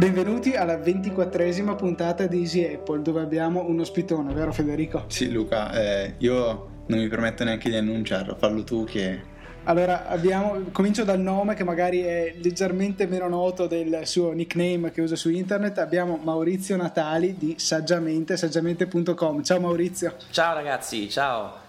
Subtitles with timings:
[0.00, 5.04] Benvenuti alla ventiquattresima puntata di Easy Apple dove abbiamo un ospitone, vero Federico?
[5.08, 9.20] Sì Luca, eh, io non mi permetto neanche di annunciarlo, fallo tu che...
[9.64, 15.02] Allora, abbiamo, comincio dal nome che magari è leggermente meno noto del suo nickname che
[15.02, 15.76] usa su internet.
[15.76, 19.42] Abbiamo Maurizio Natali di saggiamente, saggiamente.com.
[19.42, 20.14] Ciao Maurizio.
[20.30, 21.68] Ciao ragazzi, ciao.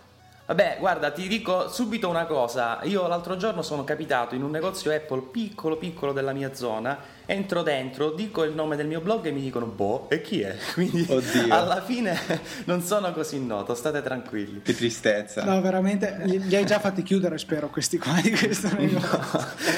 [0.51, 2.79] Vabbè, guarda, ti dico subito una cosa.
[2.83, 7.61] Io l'altro giorno sono capitato in un negozio Apple piccolo piccolo della mia zona entro
[7.61, 10.55] dentro, dico il nome del mio blog e mi dicono boh, e chi è?
[10.73, 11.53] Quindi Oddio.
[11.53, 12.17] alla fine
[12.65, 14.61] non sono così noto, state tranquilli.
[14.61, 15.43] Che tristezza.
[15.43, 19.09] No, veramente, li hai già fatti chiudere, spero, questi qua di questo negozio.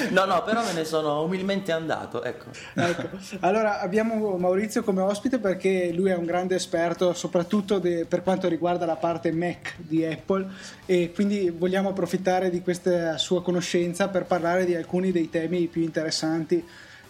[0.13, 2.49] No, no, però me ne sono umilmente andato, ecco.
[2.75, 3.17] ecco.
[3.39, 8.47] Allora, abbiamo Maurizio come ospite perché lui è un grande esperto, soprattutto de, per quanto
[8.47, 10.47] riguarda la parte Mac di Apple
[10.85, 15.81] e quindi vogliamo approfittare di questa sua conoscenza per parlare di alcuni dei temi più
[15.81, 16.63] interessanti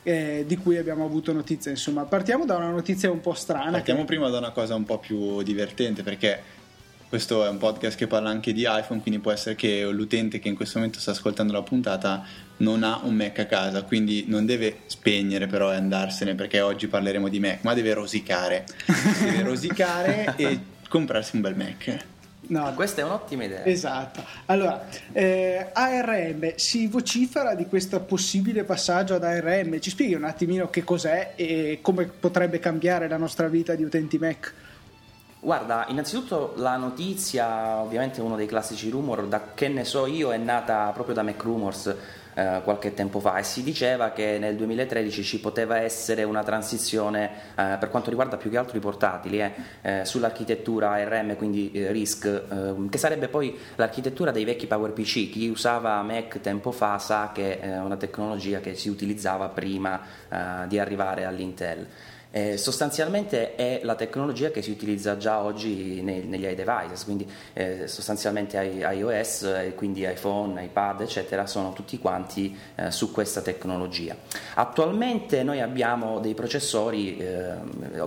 [0.03, 1.71] eh, di cui abbiamo avuto notizia.
[1.71, 3.71] Insomma, partiamo da una notizia un po' strana.
[3.71, 4.05] Partiamo che...
[4.05, 6.61] prima da una cosa un po' più divertente perché
[7.13, 10.47] questo è un podcast che parla anche di iPhone, quindi può essere che l'utente che
[10.47, 12.25] in questo momento sta ascoltando la puntata
[12.57, 16.87] non ha un Mac a casa, quindi non deve spegnere però e andarsene perché oggi
[16.87, 18.65] parleremo di Mac, ma deve rosicare.
[19.23, 20.59] deve rosicare e
[20.89, 22.05] comprarsi un bel Mac.
[22.47, 23.63] No, questa è un'ottima idea.
[23.63, 24.23] Esatto.
[24.47, 29.79] Allora, eh, ARM, si vocifera di questo possibile passaggio ad ARM.
[29.79, 34.17] Ci spieghi un attimino che cos'è e come potrebbe cambiare la nostra vita di utenti
[34.17, 34.53] Mac?
[35.39, 40.37] Guarda, innanzitutto la notizia, ovviamente uno dei classici rumor, da che ne so io, è
[40.37, 41.95] nata proprio da Mac Rumors
[42.35, 47.29] eh, qualche tempo fa e si diceva che nel 2013 ci poteva essere una transizione
[47.55, 51.91] eh, per quanto riguarda più che altro i portatili eh, eh sull'architettura ARM, quindi eh,
[51.91, 55.29] RISC, che sarebbe poi l'architettura dei vecchi PowerPC.
[55.29, 60.01] Chi usava Mac tempo fa sa che è una tecnologia che si utilizzava prima
[60.67, 61.87] di arrivare all'Intel.
[62.35, 67.87] Eh, sostanzialmente è la tecnologia che si utilizza già oggi nei, negli iDevices, quindi eh,
[67.87, 74.15] sostanzialmente iOS, quindi iPhone, iPad, eccetera, sono tutti quanti eh, su questa tecnologia.
[74.55, 77.53] Attualmente noi abbiamo dei processori, eh,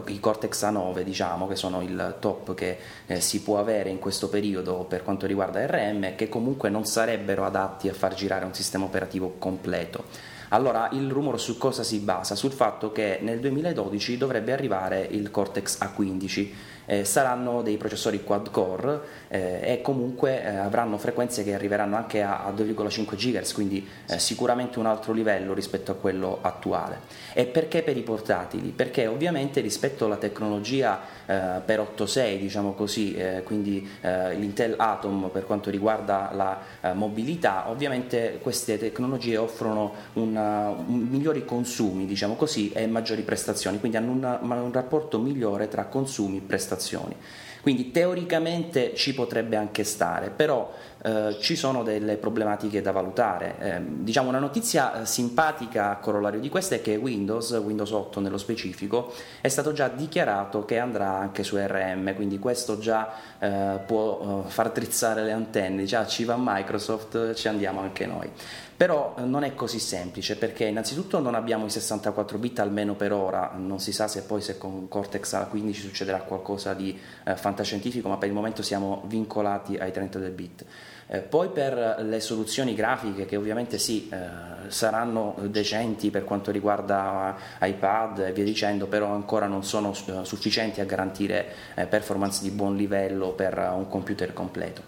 [0.06, 4.28] i Cortex A9, diciamo, che sono il top che eh, si può avere in questo
[4.28, 8.86] periodo per quanto riguarda RM, che comunque non sarebbero adatti a far girare un sistema
[8.86, 10.34] operativo completo.
[10.50, 12.34] Allora il rumore su cosa si basa?
[12.34, 16.50] Sul fatto che nel 2012 dovrebbe arrivare il Cortex A15
[16.86, 22.22] eh, saranno dei processori quad core eh, e comunque eh, avranno frequenze che arriveranno anche
[22.22, 27.00] a, a 2,5 GHz, quindi eh, sicuramente un altro livello rispetto a quello attuale.
[27.34, 28.70] E perché per i portatili?
[28.70, 35.44] Perché ovviamente rispetto alla tecnologia eh, per 8.6, diciamo così, eh, quindi l'Intel Atom per
[35.44, 42.86] quanto riguarda la mobilità, ovviamente queste tecnologie offrono una, un, migliori consumi, diciamo così, e
[42.86, 47.16] maggiori prestazioni, quindi hanno una, un rapporto migliore tra consumi e prestazioni prestazioni.
[47.62, 50.72] Quindi teoricamente ci potrebbe anche stare, però
[51.06, 53.54] eh, ci sono delle problematiche da valutare.
[53.60, 58.18] Eh, diciamo una notizia eh, simpatica a corollario di questa è che Windows, Windows 8
[58.18, 63.78] nello specifico, è stato già dichiarato che andrà anche su RM, quindi questo già eh,
[63.86, 68.28] può eh, far drizzare le antenne, già ci va Microsoft, ci andiamo anche noi.
[68.76, 73.52] Però non è così semplice perché innanzitutto non abbiamo i 64 bit almeno per ora,
[73.56, 78.18] non si sa se poi se con Cortex A15 succederà qualcosa di eh, fantascientifico, ma
[78.18, 80.64] per il momento siamo vincolati ai 32 bit.
[81.08, 87.36] Eh, poi per le soluzioni grafiche che ovviamente sì, eh, saranno decenti per quanto riguarda
[87.60, 91.46] iPad e via dicendo, però ancora non sono eh, sufficienti a garantire
[91.88, 94.82] performance di buon livello per un computer completo.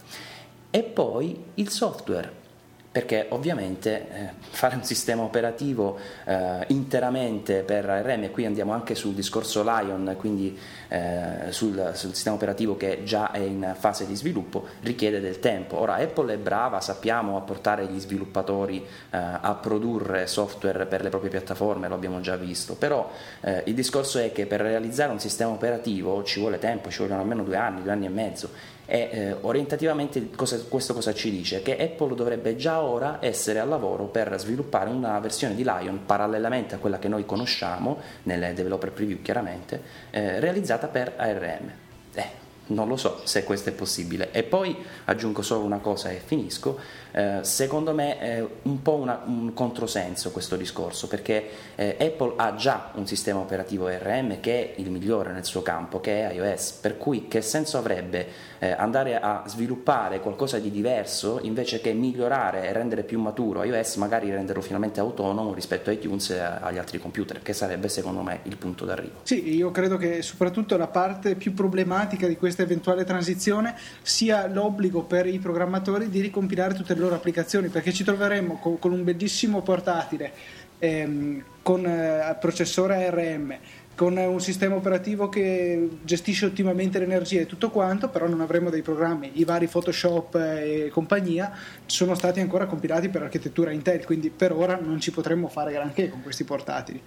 [0.70, 2.46] E poi il software
[2.90, 9.12] perché ovviamente fare un sistema operativo eh, interamente per ARM, e qui andiamo anche sul
[9.12, 14.66] discorso Lion, quindi eh, sul, sul, sistema operativo che già è in fase di sviluppo,
[14.80, 15.78] richiede del tempo.
[15.78, 21.10] Ora Apple è brava, sappiamo, a portare gli sviluppatori eh, a produrre software per le
[21.10, 25.20] proprie piattaforme, lo abbiamo già visto, però eh, il discorso è che per realizzare un
[25.20, 29.08] sistema operativo ci vuole tempo, ci vogliono almeno due anni, due anni e mezzo e
[29.12, 31.60] eh, orientativamente cosa, questo cosa ci dice?
[31.60, 36.74] Che Apple dovrebbe già ora essere al lavoro per sviluppare una versione di Lion parallelamente
[36.74, 41.72] a quella che noi conosciamo, nelle developer preview chiaramente, eh, realizzata per ARM.
[42.14, 42.30] Eh,
[42.66, 44.30] non lo so se questo è possibile.
[44.30, 44.76] E poi
[45.06, 46.78] aggiungo solo una cosa e finisco.
[47.12, 52.54] Eh, secondo me è un po' una, un controsenso questo discorso perché eh, Apple ha
[52.54, 56.72] già un sistema operativo ARM che è il migliore nel suo campo, che è iOS,
[56.72, 58.26] per cui che senso avrebbe
[58.58, 63.96] eh, andare a sviluppare qualcosa di diverso invece che migliorare e rendere più maturo iOS,
[63.96, 68.40] magari renderlo finalmente autonomo rispetto a iTunes e agli altri computer, che sarebbe secondo me
[68.44, 69.20] il punto d'arrivo.
[69.22, 75.02] Sì, io credo che soprattutto la parte più problematica di questa eventuale transizione sia l'obbligo
[75.02, 79.04] per i programmatori di ricompilare tutte le loro applicazioni, perché ci troveremo con, con un
[79.04, 80.32] bellissimo portatile
[80.78, 83.58] ehm, con eh, processore ARM
[83.98, 88.80] con un sistema operativo che gestisce ottimamente l'energia e tutto quanto, però non avremo dei
[88.80, 91.52] programmi, i vari Photoshop e compagnia
[91.84, 96.10] sono stati ancora compilati per architettura Intel, quindi per ora non ci potremmo fare granché
[96.10, 97.02] con questi portatili.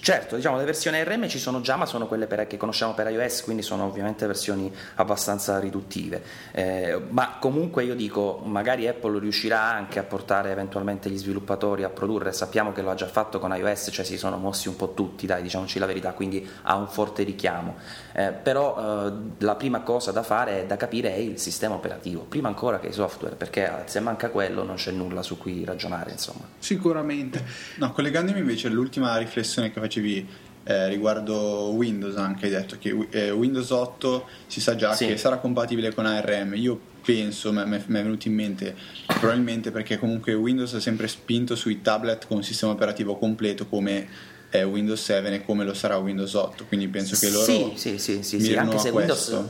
[0.00, 3.08] Certo, diciamo le versioni ARM ci sono già, ma sono quelle per, che conosciamo per
[3.08, 6.22] iOS, quindi sono ovviamente versioni abbastanza riduttive.
[6.52, 11.88] Eh, ma comunque io dico, magari Apple riuscirà anche a portare eventualmente gli sviluppatori a
[11.88, 14.94] produrre, sappiamo che lo ha già fatto con iOS, cioè si sono mossi un po'
[14.94, 17.76] tutti, dai, diciamoci la verità, quindi ha un forte richiamo.
[18.12, 22.22] Eh, però eh, la prima cosa da fare è da capire è il sistema operativo,
[22.22, 26.12] prima ancora che i software, perché se manca quello non c'è nulla su cui ragionare,
[26.12, 26.46] insomma.
[26.58, 27.44] Sicuramente.
[27.76, 30.26] No, collegandomi invece all'ultima riflessione che che facevi
[30.64, 35.06] eh, riguardo Windows anche hai detto che eh, Windows 8 si sa già sì.
[35.06, 38.76] che sarà compatibile con ARM io penso, mi è venuto in mente
[39.06, 44.06] probabilmente perché comunque Windows ha sempre spinto sui tablet con un sistema operativo completo come
[44.50, 47.98] è Windows 7 e come lo sarà Windows 8 quindi penso che loro sì, sì,
[47.98, 49.44] sì, sì, sì anche se Windows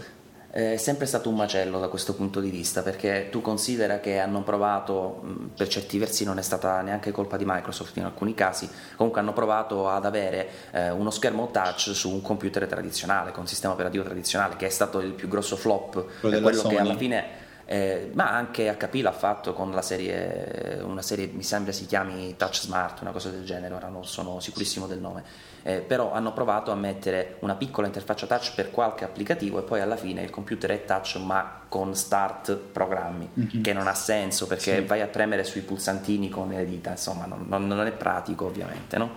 [0.50, 4.42] è sempre stato un macello da questo punto di vista perché tu considera che hanno
[4.42, 5.22] provato,
[5.54, 9.34] per certi versi non è stata neanche colpa di Microsoft in alcuni casi, comunque hanno
[9.34, 14.04] provato ad avere eh, uno schermo touch su un computer tradizionale, con un sistema operativo
[14.04, 17.46] tradizionale, che è stato il più grosso flop, quello, quello che alla fine...
[17.70, 22.34] Eh, ma anche HP l'ha fatto con la serie, una serie mi sembra si chiami
[22.34, 25.22] Touch Smart, una cosa del genere, ora non sono sicurissimo del nome
[25.62, 29.80] eh, però hanno provato a mettere una piccola interfaccia touch per qualche applicativo e poi
[29.80, 33.62] alla fine il computer è touch ma con start programmi, mm-hmm.
[33.62, 34.82] che non ha senso perché sì.
[34.82, 39.16] vai a premere sui pulsantini con le dita, insomma non, non, è pratico ovviamente, no?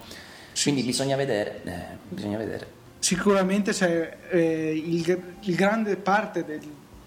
[0.61, 2.79] Quindi bisogna vedere, eh, bisogna vedere.
[2.99, 6.59] Sicuramente c'è eh, il, il grande parte del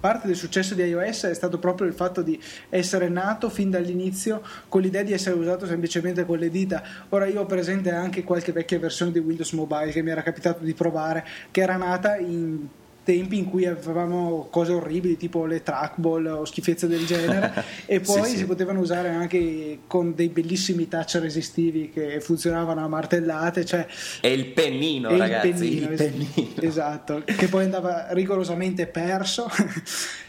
[0.05, 4.43] parte del successo di iOS è stato proprio il fatto di essere nato fin dall'inizio
[4.69, 6.83] con l'idea di essere usato semplicemente con le dita.
[7.09, 10.63] Ora io ho presente anche qualche vecchia versione di Windows Mobile che mi era capitato
[10.63, 12.67] di provare, che era nata in
[13.05, 18.31] tempi in cui avevamo cose orribili tipo le trackball o schifezze del genere e poi
[18.31, 23.87] sì, si potevano usare anche con dei bellissimi touch resistivi che funzionavano a martellate cioè
[24.21, 26.63] e il pennino e ragazzi il pennino, il pennino.
[26.63, 29.49] esatto che poi andava rigorosamente perso.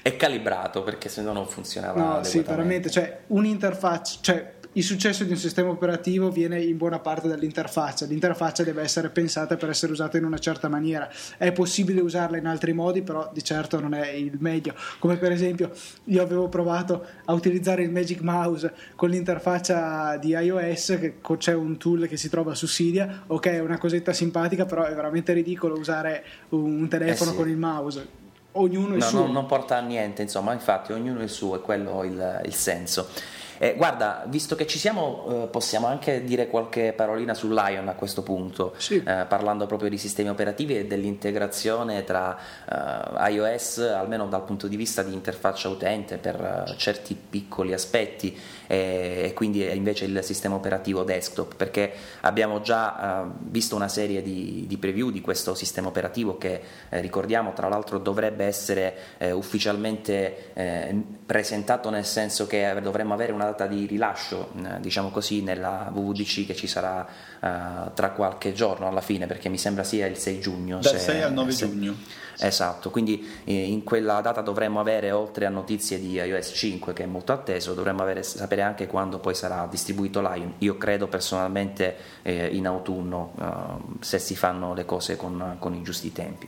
[0.01, 5.23] E calibrato perché se no non funzionava no sì veramente cioè un'interfaccia cioè il successo
[5.23, 8.05] di un sistema operativo viene in buona parte dall'interfaccia.
[8.05, 11.09] L'interfaccia deve essere pensata per essere usata in una certa maniera.
[11.37, 14.73] È possibile usarla in altri modi, però di certo non è il meglio.
[14.99, 15.71] Come per esempio,
[16.05, 21.77] io avevo provato a utilizzare il Magic Mouse con l'interfaccia di iOS, che c'è un
[21.77, 23.23] tool che si trova su Cydia.
[23.27, 27.39] Ok, è una cosetta simpatica, però è veramente ridicolo usare un telefono eh sì.
[27.39, 28.07] con il mouse.
[28.57, 29.25] Ognuno il no, suo.
[29.25, 33.07] No, non porta a niente, insomma, infatti, ognuno il suo, è quello il, il senso.
[33.57, 37.93] Eh, guarda, visto che ci siamo, eh, possiamo anche dire qualche parolina su Lion a
[37.93, 38.95] questo punto, sì.
[38.95, 42.37] eh, parlando proprio di sistemi operativi e dell'integrazione tra
[42.69, 48.37] eh, iOS, almeno dal punto di vista di interfaccia utente per eh, certi piccoli aspetti
[48.67, 51.91] e, e, quindi invece il sistema operativo desktop, perché
[52.21, 57.53] abbiamo già eh, visto una serie di, di, preview di questo sistema operativo che ricordiamo
[57.53, 58.95] tra l'altro dovrebbe essere
[59.31, 60.51] ufficialmente
[61.25, 66.45] presentato nel senso che dovremmo avere una data di rilascio, eh, diciamo così, nella WWDC
[66.45, 67.07] che ci sarà
[67.45, 70.79] tra qualche giorno alla fine, perché mi sembra sia il 6 giugno.
[70.79, 71.95] Dal se, 6 al 9 se, giugno.
[72.39, 77.03] Esatto, quindi eh, in quella data dovremmo avere, oltre a notizie di iOS 5 che
[77.03, 80.53] è molto atteso, dovremmo avere, sapere anche quando poi sarà distribuito Lion.
[80.59, 85.81] Io credo personalmente eh, in autunno, uh, se si fanno le cose con, con i
[85.81, 86.47] giusti tempi.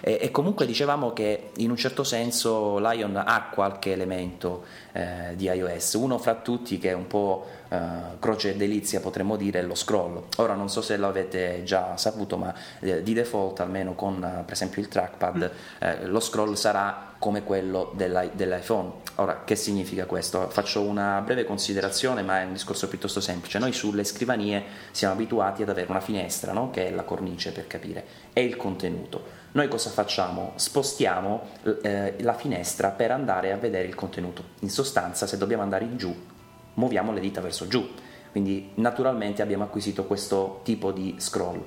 [0.00, 5.44] E, e, comunque dicevamo che in un certo senso Lion ha qualche elemento eh, di
[5.44, 9.74] iOS, uno fra tutti che è un po' uh, croce delizia potremmo dire è lo
[9.74, 10.22] scroll.
[10.36, 14.52] Ora non so se l'avete già saputo, ma eh, di default, almeno con uh, per
[14.52, 15.82] esempio il trackpad, mm.
[15.82, 18.92] eh, lo scroll sarà come quello dell'iPhone.
[19.16, 20.48] Ora, che significa questo?
[20.48, 23.58] Faccio una breve considerazione, ma è un discorso piuttosto semplice.
[23.58, 26.70] Noi sulle scrivanie siamo abituati ad avere una finestra, no?
[26.70, 29.39] che è la cornice per capire, e il contenuto.
[29.52, 30.52] Noi cosa facciamo?
[30.54, 31.48] Spostiamo
[31.82, 34.44] eh, la finestra per andare a vedere il contenuto.
[34.60, 36.14] In sostanza, se dobbiamo andare in giù,
[36.74, 37.84] muoviamo le dita verso giù.
[38.30, 41.64] Quindi naturalmente abbiamo acquisito questo tipo di scroll.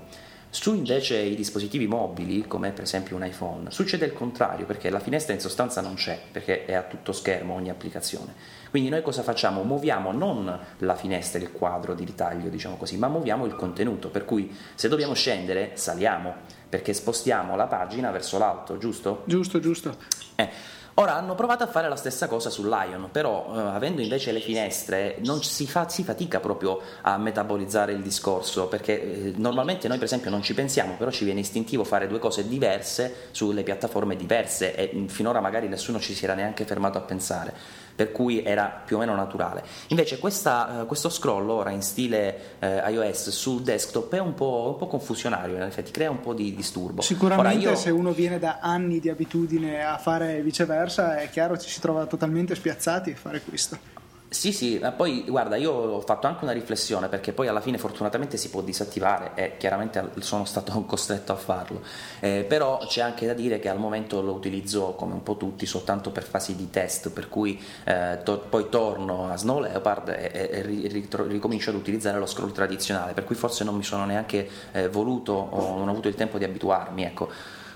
[0.49, 4.99] Su invece i dispositivi mobili, come per esempio un iPhone, succede il contrario, perché la
[4.99, 8.33] finestra in sostanza non c'è, perché è a tutto schermo ogni applicazione.
[8.73, 9.61] Quindi noi cosa facciamo?
[9.61, 14.25] Muoviamo non la finestra, il quadro di ritaglio, diciamo così, ma muoviamo il contenuto, per
[14.25, 16.33] cui se dobbiamo scendere, saliamo,
[16.69, 19.21] perché spostiamo la pagina verso l'alto, giusto?
[19.25, 19.95] Giusto, giusto.
[20.33, 20.49] Eh.
[20.95, 24.39] Ora hanno provato a fare la stessa cosa su Lion, però eh, avendo invece le
[24.39, 29.97] finestre non si, fa, si, fatica proprio a metabolizzare il discorso, perché eh, normalmente noi
[29.97, 34.15] per esempio non ci pensiamo, però ci viene istintivo fare due cose diverse sulle piattaforme
[34.15, 38.43] diverse e mm, finora magari nessuno ci si era neanche fermato a pensare per cui
[38.43, 39.63] era più o meno naturale.
[39.87, 44.69] Invece questa, uh, questo scroll ora in stile uh, iOS sul desktop è un po',
[44.73, 47.01] un po', confusionario, in effetti crea un po' di disturbo.
[47.01, 47.75] Sicuramente io...
[47.75, 52.05] se uno viene da anni di abitudine a fare viceversa è chiaro ci si trova
[52.05, 54.01] totalmente spiazzati a fare questo.
[54.33, 57.77] Sì, sì, ma poi guarda, io ho fatto anche una riflessione perché poi alla fine
[57.77, 61.83] fortunatamente si può disattivare e chiaramente sono stato costretto a farlo,
[62.19, 65.67] eh, però c'è anche da dire che al momento lo utilizzo come un po' tutti
[65.67, 70.31] soltanto per fasi di test, per cui eh, to- poi torno a Snow Leopard e,
[70.33, 74.03] e, e ritro- ricomincio ad utilizzare lo scroll tradizionale, per cui forse non mi sono
[74.05, 77.29] neanche eh, voluto o non ho avuto il tempo di abituarmi, ecco.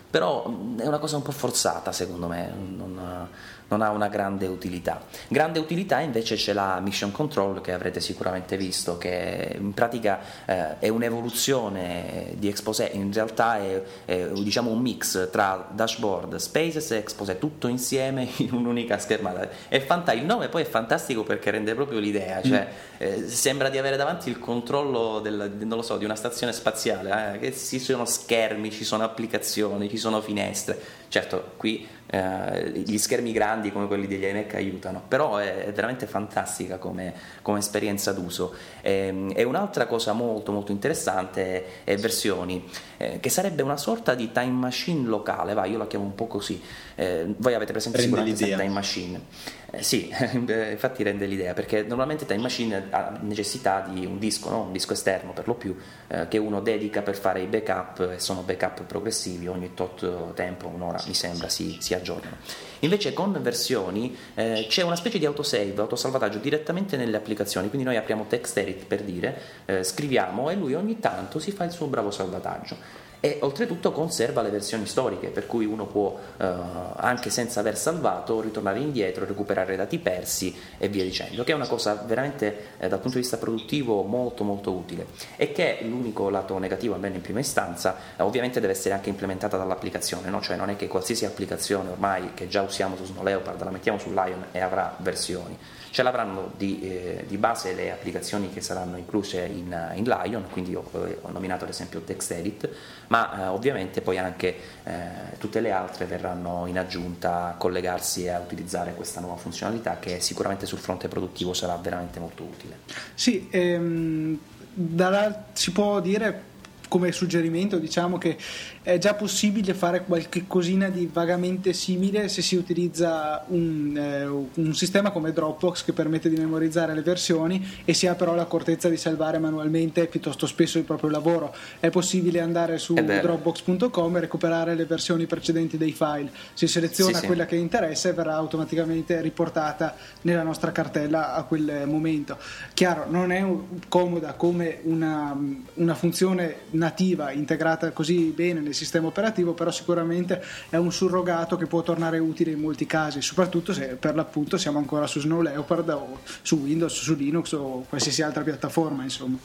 [0.09, 0.45] Però
[0.77, 2.49] è una cosa un po' forzata secondo me.
[2.75, 3.27] Non,
[3.69, 5.01] non ha una grande utilità.
[5.27, 10.79] Grande utilità invece c'è la Mission Control che avrete sicuramente visto, che in pratica eh,
[10.79, 16.97] è un'evoluzione di Exposé, in realtà è, è diciamo un mix tra dashboard, spaces e
[16.97, 19.49] Exposé, tutto insieme in un'unica schermata.
[19.67, 22.97] È fanta- il nome poi è fantastico perché rende proprio l'idea, cioè mm.
[22.97, 27.55] eh, sembra di avere davanti il controllo del, so, di una stazione spaziale, eh, che
[27.55, 31.05] ci sono schermi, ci sono applicazioni, ci sono finestre.
[31.09, 36.77] Certo, qui eh, gli schermi grandi come quelli degli iMac aiutano, però è, veramente fantastica
[36.77, 38.53] come, come esperienza d'uso.
[38.81, 42.63] E, ehm, e, un'altra cosa molto molto interessante è, versioni,
[42.97, 46.27] eh, che sarebbe una sorta di time machine locale, va, io la chiamo un po'
[46.27, 46.61] così.
[46.95, 48.57] Eh, voi avete presente Prende sicuramente l'idea.
[48.57, 49.21] Time Machine.
[49.69, 54.61] Eh, sì, infatti rende l'idea, perché normalmente Time Machine ha necessità di un disco, no?
[54.61, 55.75] un disco esterno per lo più,
[56.07, 60.67] eh, che uno dedica per fare i backup, e sono backup progressivi, ogni tot tempo,
[60.67, 62.37] un'ora mi sembra, si, si aggiornano.
[62.79, 67.97] Invece con versioni eh, c'è una specie di autosave, autosalvataggio direttamente nelle applicazioni, quindi noi
[67.97, 72.11] apriamo TextEdit per dire, eh, scriviamo e lui ogni tanto si fa il suo bravo
[72.11, 76.49] salvataggio e oltretutto conserva le versioni storiche, per cui uno può eh,
[76.95, 81.67] anche senza aver salvato ritornare indietro, recuperare dati persi e via dicendo, che è una
[81.67, 86.57] cosa veramente eh, dal punto di vista produttivo molto molto utile e che l'unico lato
[86.57, 90.41] negativo, almeno in prima istanza, eh, ovviamente deve essere anche implementata dall'applicazione, no?
[90.41, 93.99] cioè non è che qualsiasi applicazione ormai che già usiamo su Snow Leopard la mettiamo
[93.99, 95.57] su Lion e avrà versioni
[95.89, 100.71] Ce l'avranno di, eh, di, base le applicazioni che saranno incluse in, in Lion, quindi
[100.71, 100.83] io
[101.21, 102.69] ho nominato ad esempio TextEdit,
[103.07, 104.93] ma eh, ovviamente poi anche eh,
[105.37, 110.19] tutte le altre verranno in aggiunta a collegarsi e a utilizzare questa nuova funzionalità che
[110.19, 112.79] sicuramente sul fronte produttivo sarà veramente molto utile.
[113.13, 114.39] Sì, ehm,
[114.73, 116.55] dalla, si può dire
[116.87, 118.37] come suggerimento diciamo che
[118.81, 124.73] è già possibile fare qualche cosina di vagamente simile se si utilizza un, eh, un,
[124.73, 128.95] sistema come Dropbox che permette di memorizzare le versioni e si ha però l'accortezza di
[128.95, 131.53] salvare manualmente piuttosto spesso il proprio lavoro.
[131.79, 136.31] È possibile andare su dropbox.com e recuperare le versioni precedenti dei file.
[136.53, 137.49] Si seleziona sì, quella sì.
[137.49, 142.37] che interessa e verrà automaticamente riportata nella nostra cartella a quel momento.
[142.73, 143.45] Chiaro, non è
[143.89, 145.37] comoda come una,
[145.73, 151.65] una funzione nativa integrata così bene nel sistema operativo, però sicuramente è un surrogato che
[151.65, 155.89] può tornare utile in molti casi, soprattutto se per l'appunto siamo ancora su Snow Leopard
[155.89, 159.37] o su Windows, su Linux o qualsiasi altra piattaforma, insomma.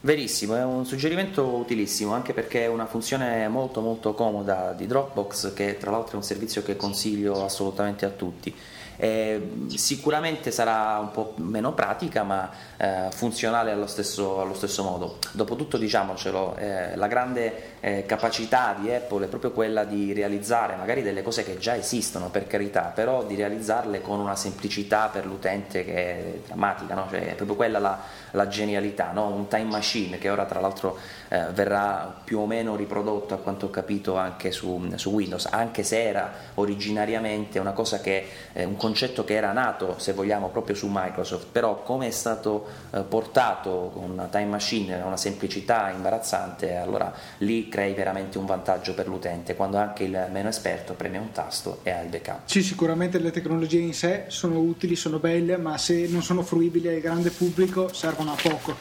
[0.00, 5.54] Verissimo, è un suggerimento utilissimo anche perché è una funzione molto molto comoda di Dropbox
[5.54, 8.54] che tra l'altro è un servizio che consiglio assolutamente a tutti
[8.96, 15.18] Eh, sicuramente sarà un po' meno pratica, ma eh, funzionale allo stesso, allo stesso, modo.
[15.32, 21.02] Dopotutto, diciamocelo, eh, la grande eh, capacità di Apple è proprio quella di realizzare magari
[21.02, 25.84] delle cose che già esistono, per carità, però di realizzarle con una semplicità per l'utente
[25.84, 27.06] che è drammatica, no?
[27.10, 28.00] cioè, è proprio quella la,
[28.34, 29.28] la genialità, no?
[29.28, 30.98] un time machine che ora tra l'altro
[31.28, 35.82] eh, verrà più o meno riprodotto a quanto ho capito anche su, su Windows, anche
[35.82, 40.76] se era originariamente una cosa che, eh, un concetto che era nato, se vogliamo, proprio
[40.76, 46.76] su Microsoft, però come è stato eh, portato con una time machine, una semplicità imbarazzante,
[46.76, 51.30] allora lì crei veramente un vantaggio per l'utente, quando anche il meno esperto preme un
[51.32, 52.40] tasto e ha il backup.
[52.44, 56.88] Sì, sicuramente le tecnologie in sé sono utili, sono belle, ma se non sono fruibili
[56.88, 58.76] al grande pubblico servono a poco.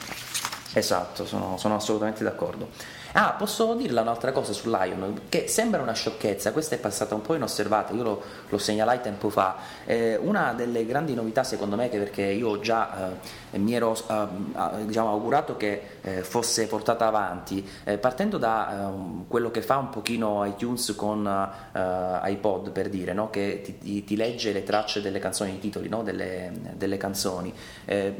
[0.73, 2.69] Esatto, sono, sono assolutamente d'accordo.
[3.15, 7.21] Ah, posso dirla un'altra cosa su Lion, che sembra una sciocchezza, questa è passata un
[7.21, 9.55] po' inosservata, io lo, lo segnalai tempo fa.
[9.85, 13.11] Eh, una delle grandi novità secondo me, che perché io già
[13.51, 19.25] eh, mi ero eh, diciamo, augurato che eh, fosse portata avanti, eh, partendo da ehm,
[19.27, 23.29] quello che fa un pochino iTunes con eh, iPod, per dire, no?
[23.29, 26.01] che ti, ti, legge le tracce delle canzoni, i titoli no?
[26.01, 27.53] delle, delle, canzoni,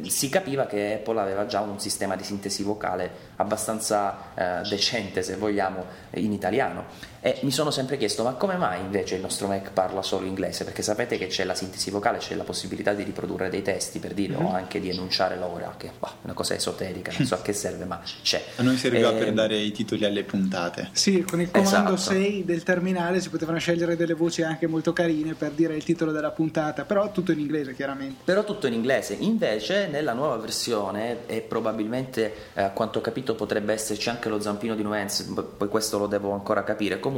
[0.01, 4.31] si capiva che Apple aveva già un sistema di sintesi vocale abbastanza
[4.67, 6.85] decente decente, se vogliamo, in italiano.
[7.25, 10.65] E mi sono sempre chiesto, ma come mai invece il nostro Mac parla solo inglese?
[10.65, 14.13] Perché sapete che c'è la sintesi vocale, c'è la possibilità di riprodurre dei testi, per
[14.13, 14.45] dire, mm-hmm.
[14.45, 15.91] o anche di enunciare l'ora, che è
[16.23, 18.43] una cosa esoterica, non so a che serve, ma c'è.
[18.57, 19.13] A noi serviva e...
[19.13, 20.89] per ehm, dare i titoli alle puntate.
[20.91, 22.13] Sì, con il comando esatto.
[22.13, 26.11] 6 del terminale si potevano scegliere delle voci anche molto carine per dire il titolo
[26.11, 28.23] della puntata, però tutto in inglese chiaramente.
[28.25, 29.15] Però tutto in inglese.
[29.17, 34.41] Invece nella nuova versione, e probabilmente eh, a quanto ho capito potrebbe esserci anche lo
[34.41, 35.23] zampino di Nuance,
[35.57, 37.11] poi questo lo devo ancora capire, comunque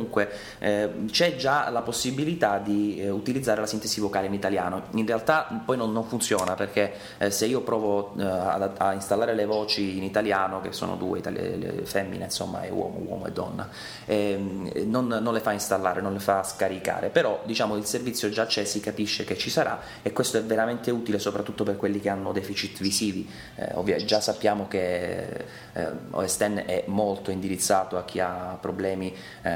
[0.59, 4.83] eh, c'è già la possibilità di eh, utilizzare la sintesi vocale in italiano.
[4.91, 9.33] In realtà poi non, non funziona perché eh, se io provo eh, a, a, installare
[9.33, 13.69] le voci in italiano, che sono due, itali- femmine insomma, e uomo, uomo e donna,
[14.05, 18.45] ehm, non, non, le fa installare, non le fa scaricare, però diciamo il servizio già
[18.45, 22.09] c'è, si capisce che ci sarà e questo è veramente utile soprattutto per quelli che
[22.09, 23.29] hanno deficit visivi.
[23.55, 29.13] Eh, ovvio, già sappiamo che eh, OS X è molto indirizzato a chi ha problemi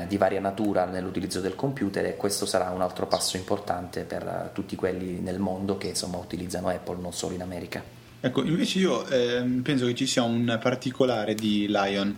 [0.08, 4.24] di varia natura natura nell'utilizzo del computer e questo sarà un altro passo importante per
[4.24, 7.82] eh, tutti quelli nel mondo che insomma, utilizzano Apple, non solo in America.
[8.22, 12.16] Ecco, invece io eh, penso che ci sia un particolare di Lion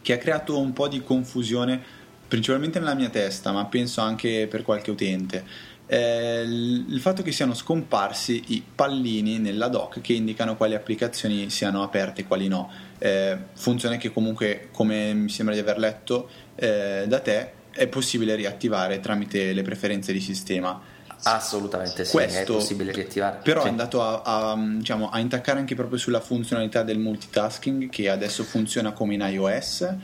[0.00, 1.80] che ha creato un po' di confusione
[2.26, 5.44] principalmente nella mia testa, ma penso anche per qualche utente.
[5.86, 11.82] Eh, il fatto che siano scomparsi i pallini nella doc che indicano quali applicazioni siano
[11.82, 12.70] aperte e quali no.
[12.98, 18.34] Eh, funzione che comunque, come mi sembra di aver letto eh, da te, è possibile
[18.34, 20.80] riattivare tramite le preferenze di sistema.
[21.24, 23.40] Assolutamente sì, Questo, è possibile riattivare.
[23.42, 23.66] Però sì.
[23.66, 28.44] è andato a, a, diciamo, a, intaccare anche proprio sulla funzionalità del multitasking che adesso
[28.44, 29.94] funziona come in iOS.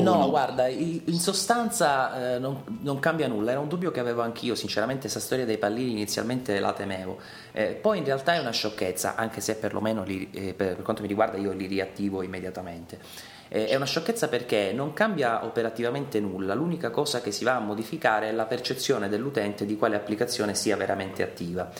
[0.00, 4.22] No, no, guarda, in sostanza eh, non, non, cambia nulla, era un dubbio che avevo
[4.22, 7.18] anch'io, sinceramente questa storia dei pallini inizialmente la temevo,
[7.52, 11.02] eh, poi in realtà è una sciocchezza, anche se perlomeno li, eh, per, per quanto
[11.02, 12.98] mi riguarda io li riattivo immediatamente.
[13.48, 17.60] Eh, è una sciocchezza perché non cambia operativamente nulla, l'unica cosa che si va a
[17.60, 21.70] modificare è la percezione dell'utente di quale applicazione sia veramente attiva.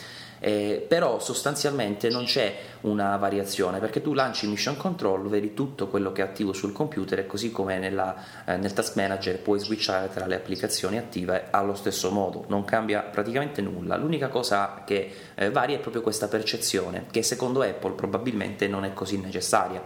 [0.45, 6.11] Eh, però sostanzialmente non c'è una variazione perché tu lanci Mission Control, vedi tutto quello
[6.11, 10.09] che è attivo sul computer e così come nella, eh, nel Task Manager puoi switchare
[10.09, 13.95] tra le applicazioni attive allo stesso modo, non cambia praticamente nulla.
[13.95, 18.91] L'unica cosa che eh, varia è proprio questa percezione che secondo Apple probabilmente non è
[18.91, 19.81] così necessaria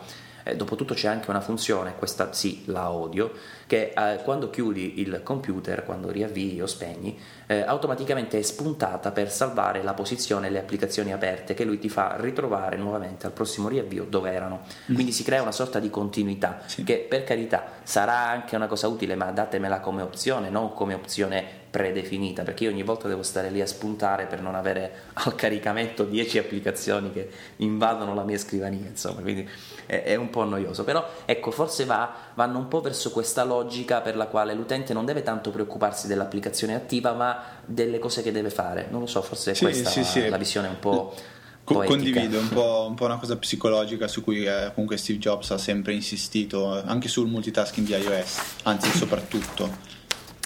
[0.47, 3.31] eh, dopotutto c'è anche una funzione, questa sì la odio,
[3.67, 9.29] che eh, quando chiudi il computer, quando riavvii o spegni, eh, automaticamente è spuntata per
[9.29, 13.67] salvare la posizione e le applicazioni aperte che lui ti fa ritrovare nuovamente al prossimo
[13.67, 14.61] riavvio dove erano.
[14.91, 14.95] Mm.
[14.95, 16.83] Quindi si crea una sorta di continuità sì.
[16.83, 21.65] che per carità sarà anche una cosa utile, ma datemela come opzione, non come opzione
[21.69, 26.05] predefinita, perché io ogni volta devo stare lì a spuntare per non avere al caricamento
[26.05, 29.47] 10 applicazioni che invadono la mia scrivania, insomma, quindi
[29.85, 33.56] è, è un po' noioso, però ecco, forse va, vanno un po' verso questa logica
[34.01, 38.49] per la quale l'utente non deve tanto preoccuparsi dell'applicazione attiva, ma delle cose che deve
[38.49, 40.29] fare, non lo so, forse sì, questa sì, sì.
[40.29, 41.13] la visione un po'...
[41.63, 45.51] Co- condivido, un po', un po', una cosa psicologica su cui eh, comunque Steve Jobs
[45.51, 49.96] ha sempre insistito, anche sul multitasking di iOS, anzi soprattutto.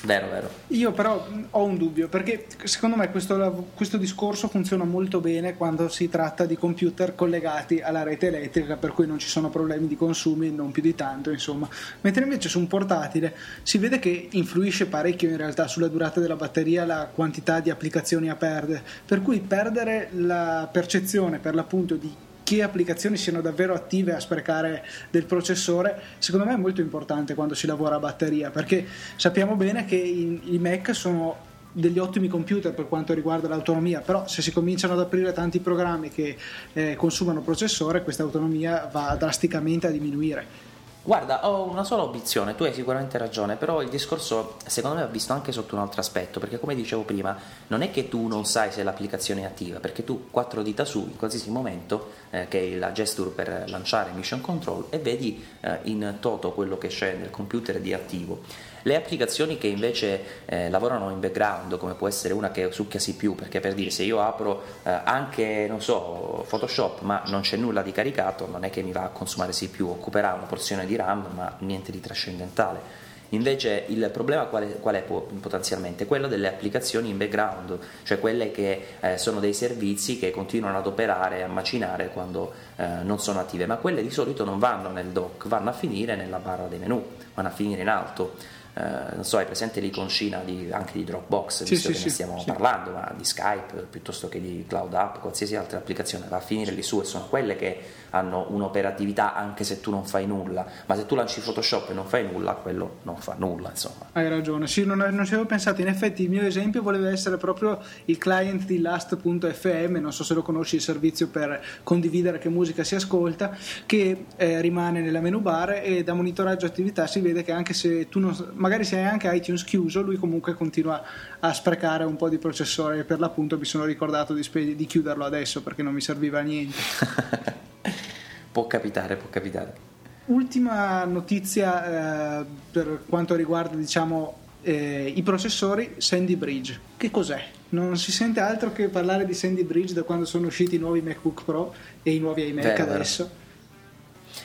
[0.03, 0.49] Vero, vero.
[0.67, 5.89] Io però ho un dubbio perché secondo me questo, questo, discorso funziona molto bene quando
[5.89, 9.95] si tratta di computer collegati alla rete elettrica per cui non ci sono problemi di
[9.95, 11.69] consumi, non più di tanto insomma.
[12.01, 16.35] Mentre invece su un portatile si vede che influisce parecchio in realtà sulla durata della
[16.35, 22.11] batteria la quantità di applicazioni a perdere, per cui perdere la percezione per l'appunto di
[22.51, 27.53] che applicazioni siano davvero attive a sprecare del processore, secondo me è molto importante quando
[27.53, 28.85] si lavora a batteria, perché
[29.15, 34.27] sappiamo bene che i, i Mac sono degli ottimi computer per quanto riguarda l'autonomia, però
[34.27, 36.35] se si cominciano ad aprire tanti programmi che
[36.73, 40.70] eh, consumano processore, questa autonomia va drasticamente a diminuire.
[41.03, 45.09] Guarda, ho una sola obiezione, tu hai sicuramente ragione, però il discorso secondo me va
[45.09, 47.35] visto anche sotto un altro aspetto, perché come dicevo prima,
[47.67, 50.99] non è che tu non sai se l'applicazione è attiva, perché tu quattro dita su
[50.99, 55.79] in qualsiasi momento, eh, che è la gesture per lanciare Mission Control, e vedi eh,
[55.83, 58.41] in toto quello che c'è nel computer di attivo.
[58.83, 63.35] Le applicazioni che invece eh, lavorano in background, come può essere una che succhiasi più,
[63.35, 67.81] perché per dire se io apro eh, anche, non so, Photoshop, ma non c'è nulla
[67.81, 71.27] di caricato, non è che mi va a consumare più, occuperà una porzione di RAM,
[71.35, 73.09] ma niente di trascendentale.
[73.33, 76.05] Invece il problema qual è, qual è, potenzialmente?
[76.05, 80.87] Quello delle applicazioni in background, cioè quelle che eh, sono dei servizi che continuano ad
[80.87, 84.89] operare e a macinare quando eh, non sono attive, ma quelle di solito non vanno
[84.89, 87.01] nel dock, vanno a finire nella barra dei menu,
[87.33, 88.33] vanno a finire in alto
[88.73, 92.05] eh, non so, hai presente l'iconcina di, anche di Dropbox, sì, visto sì, che sì,
[92.05, 96.37] ne stiamo parlando, ma di Skype piuttosto che di Cloud App, qualsiasi altra applicazione, va
[96.37, 97.79] a finire lì su e sono quelle che
[98.11, 102.05] hanno un'operatività anche se tu non fai nulla, ma se tu lanci Photoshop e non
[102.05, 104.07] fai nulla, quello non fa nulla, insomma.
[104.13, 107.37] Hai ragione, sì, non, non ci avevo pensato, in effetti il mio esempio voleva essere
[107.37, 112.49] proprio il client di last.fm, non so se lo conosci, il servizio per condividere che
[112.49, 113.55] musica si ascolta,
[113.85, 118.07] che eh, rimane nella menu bar e da monitoraggio attività si vede che anche se
[118.09, 121.03] tu non, magari se hai anche iTunes chiuso, lui comunque continua
[121.39, 124.85] a sprecare un po' di processore e per l'appunto mi sono ricordato di, spe- di
[124.85, 126.77] chiuderlo adesso perché non mi serviva a niente.
[128.51, 129.89] può capitare, può capitare.
[130.25, 136.79] Ultima notizia eh, per quanto riguarda diciamo, eh, i processori Sandy Bridge.
[136.95, 137.43] Che cos'è?
[137.69, 141.01] Non si sente altro che parlare di Sandy Bridge da quando sono usciti i nuovi
[141.01, 143.23] MacBook Pro e i nuovi iMac vero, adesso.
[143.23, 143.39] Vero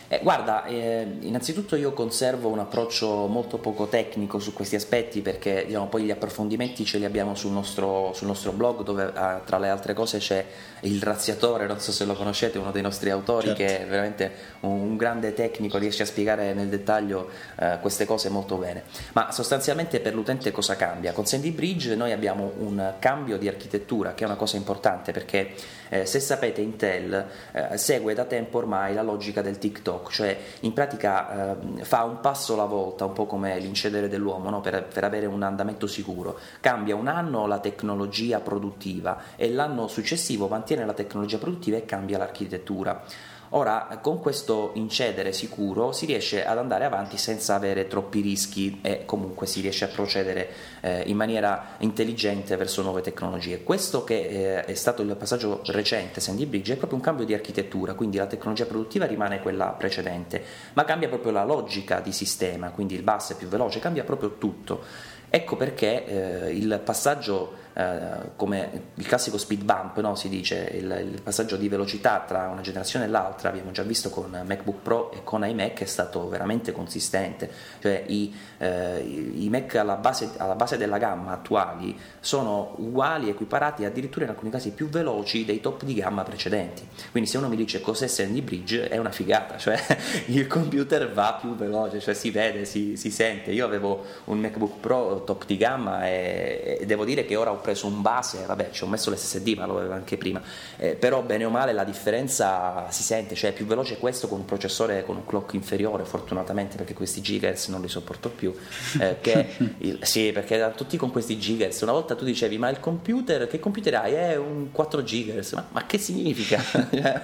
[0.09, 5.65] eh, guarda, eh, innanzitutto io conservo un approccio molto poco tecnico su questi aspetti perché
[5.67, 9.59] diciamo, poi gli approfondimenti ce li abbiamo sul nostro, sul nostro blog dove ah, tra
[9.59, 10.45] le altre cose c'è
[10.83, 13.63] il razziatore, non so se lo conoscete, uno dei nostri autori certo.
[13.65, 18.29] che è veramente un, un, grande tecnico, riesce a spiegare nel dettaglio eh, queste cose
[18.29, 18.85] molto bene.
[19.13, 21.13] Ma sostanzialmente per l'utente cosa cambia?
[21.13, 25.53] Con Sandy Bridge noi abbiamo un cambio di architettura che è una cosa importante perché
[25.89, 30.39] eh, se sapete Intel eh, segue da tempo ormai la logica del TikTok TikTok, cioè
[30.61, 34.61] in pratica eh, fa un passo alla volta, un po' come l'incedere dell'uomo, no?
[34.61, 36.39] per, per, avere un andamento sicuro.
[36.61, 42.19] Cambia un anno la tecnologia produttiva e l'anno successivo mantiene la tecnologia produttiva e cambia
[42.19, 43.03] l'architettura.
[43.51, 49.05] Ora, con questo incedere sicuro si riesce ad andare avanti senza avere troppi rischi e
[49.05, 50.49] comunque si riesce a procedere
[50.81, 53.63] eh, in maniera intelligente verso nuove tecnologie.
[53.63, 54.17] Questo che
[54.59, 58.17] eh, è stato il passaggio recente Sandy Bridge è proprio un cambio di architettura, quindi
[58.17, 63.03] la tecnologia produttiva rimane quella precedente, ma cambia proprio la logica di sistema, quindi il
[63.03, 64.83] bus è più veloce, cambia proprio tutto.
[65.29, 66.05] Ecco perché
[66.47, 70.15] eh, il passaggio eh, come il classico speed bump, no?
[70.15, 74.09] si dice, il, il, passaggio di velocità tra una generazione e l'altra, abbiamo già visto
[74.09, 79.75] con MacBook Pro e con iMac, è stato veramente consistente, cioè i, eh, i Mac
[79.75, 84.89] alla base, alla base, della gamma attuali sono uguali, equiparati, addirittura in alcuni casi più
[84.89, 86.89] veloci dei top di gamma precedenti.
[87.11, 89.79] Quindi se uno mi dice cos'è Sandy Bridge è una figata, cioè
[90.29, 93.51] il computer va più veloce, cioè si vede, si, si sente.
[93.51, 97.65] Io avevo un MacBook Pro top di gamma e, e devo dire che ora ho
[97.67, 100.41] preso un base, vabbè ci ho messo l'SSD ma lo avevo anche prima,
[100.77, 104.39] eh, però bene o male la differenza si sente, cioè è più veloce questo con
[104.39, 108.55] un processore con un clock inferiore fortunatamente perché questi gigahertz non li sopporto più,
[109.01, 109.49] eh, che
[109.79, 113.59] il, sì perché tutti con questi gigahertz, una volta tu dicevi ma il computer, che
[113.59, 114.15] computer hai?
[114.15, 116.63] È un 4 gigahertz, ma, ma che significa?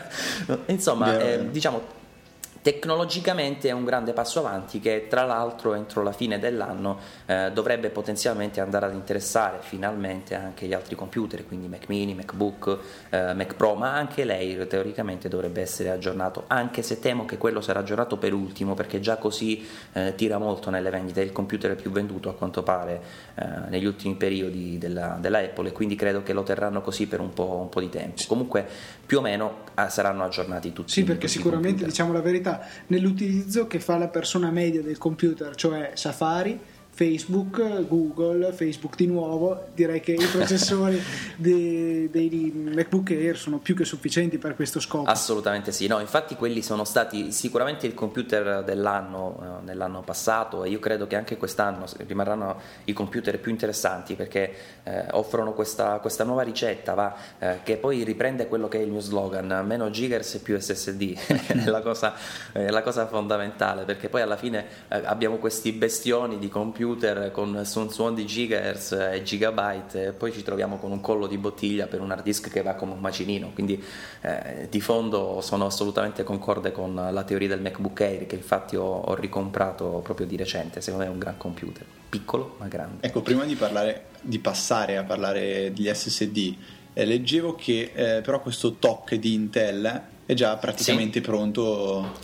[0.67, 2.01] Insomma, eh, diciamo
[2.63, 6.97] Tecnologicamente è un grande passo avanti che tra l'altro entro la fine dell'anno
[7.27, 12.79] eh, dovrebbe potenzialmente andare ad interessare finalmente anche gli altri computer, quindi Mac mini, MacBook,
[13.11, 17.61] eh, Mac Pro, ma anche lei teoricamente dovrebbe essere aggiornato, anche se temo che quello
[17.61, 21.75] sarà aggiornato per ultimo perché già così eh, tira molto nelle vendite, è il computer
[21.75, 23.03] più venduto a quanto pare
[23.35, 27.19] eh, negli ultimi periodi della, della, Apple e quindi credo che lo terranno così per
[27.19, 28.23] un po', un po di tempo.
[28.29, 28.65] Comunque
[29.05, 30.93] più o meno ah, saranno aggiornati tutti.
[30.93, 31.89] Sì, perché sicuramente computer.
[31.89, 32.52] diciamo la verità
[32.89, 36.59] nell'utilizzo che fa la persona media del computer, cioè Safari,
[36.95, 41.03] Facebook, Google, Facebook di nuovo, direi che i processori
[41.37, 45.09] dei, dei, MacBook Air sono più che sufficienti per questo scopo.
[45.09, 50.69] Assolutamente sì, no, infatti quelli sono stati sicuramente il computer dell'anno, eh, nell'anno passato e
[50.69, 56.25] io credo che anche quest'anno rimarranno i computer più interessanti perché eh, offrono questa, questa,
[56.25, 60.35] nuova ricetta va, eh, che poi riprende quello che è il mio slogan, meno gigahertz
[60.35, 61.17] e più SSD,
[61.49, 62.13] è, la cosa,
[62.53, 67.31] è la cosa fondamentale perché poi alla fine eh, abbiamo questi bestioni di computer computer
[67.31, 71.39] con un suono di gigahertz e gigabyte e poi ci troviamo con un collo di
[71.39, 73.51] bottiglia per un hard disk che va come un macinino.
[73.55, 73.83] Quindi
[74.23, 79.01] eh, di fondo sono assolutamente concorde con la teoria del MacBook Air che infatti ho,
[79.01, 80.81] ho ricomprato proprio di recente.
[80.81, 81.85] Secondo me è un gran computer.
[82.09, 83.07] Piccolo ma grande.
[83.07, 86.55] Ecco prima di, parlare, di passare a parlare degli SSD
[86.95, 91.25] eh, leggevo che eh, però questo TOC di Intel è già praticamente sì.
[91.25, 91.63] pronto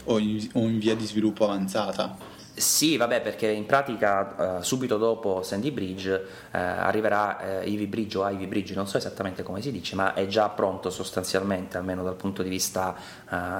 [0.05, 4.97] o in, o in via di sviluppo avanzata sì, vabbè, perché in pratica uh, subito
[4.97, 9.61] dopo Sandy Bridge uh, arriverà uh, Ivy Bridge o Ivy Bridge, non so esattamente come
[9.61, 12.95] si dice, ma è già pronto sostanzialmente, almeno dal punto di vista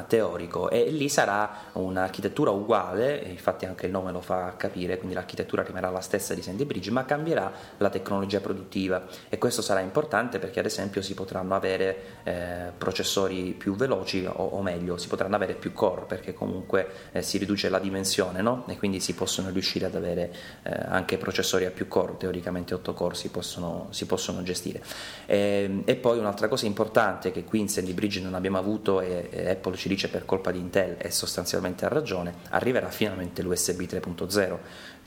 [0.07, 5.63] teorico, e lì sarà un'architettura uguale, infatti anche il nome lo fa capire, quindi l'architettura
[5.63, 10.39] rimarrà la stessa di Sandy Bridge, ma cambierà la tecnologia produttiva e questo sarà importante
[10.39, 15.55] perché ad esempio si potranno avere processori più veloci o, o, meglio, si potranno avere
[15.55, 18.65] più core perché comunque si riduce la dimensione, no?
[18.69, 22.73] E quindi quindi si possono riuscire ad avere eh, anche processori a più core, teoricamente
[22.73, 24.83] 8 core si possono, si possono gestire.
[25.27, 29.03] E, ehm, e, poi un'altra cosa importante che qui in Sandy Bridge non abbiamo avuto
[29.03, 33.43] e, e Apple ci dice per colpa di Intel e sostanzialmente ha ragione, arriverà finalmente
[33.43, 34.59] l'USB 3.0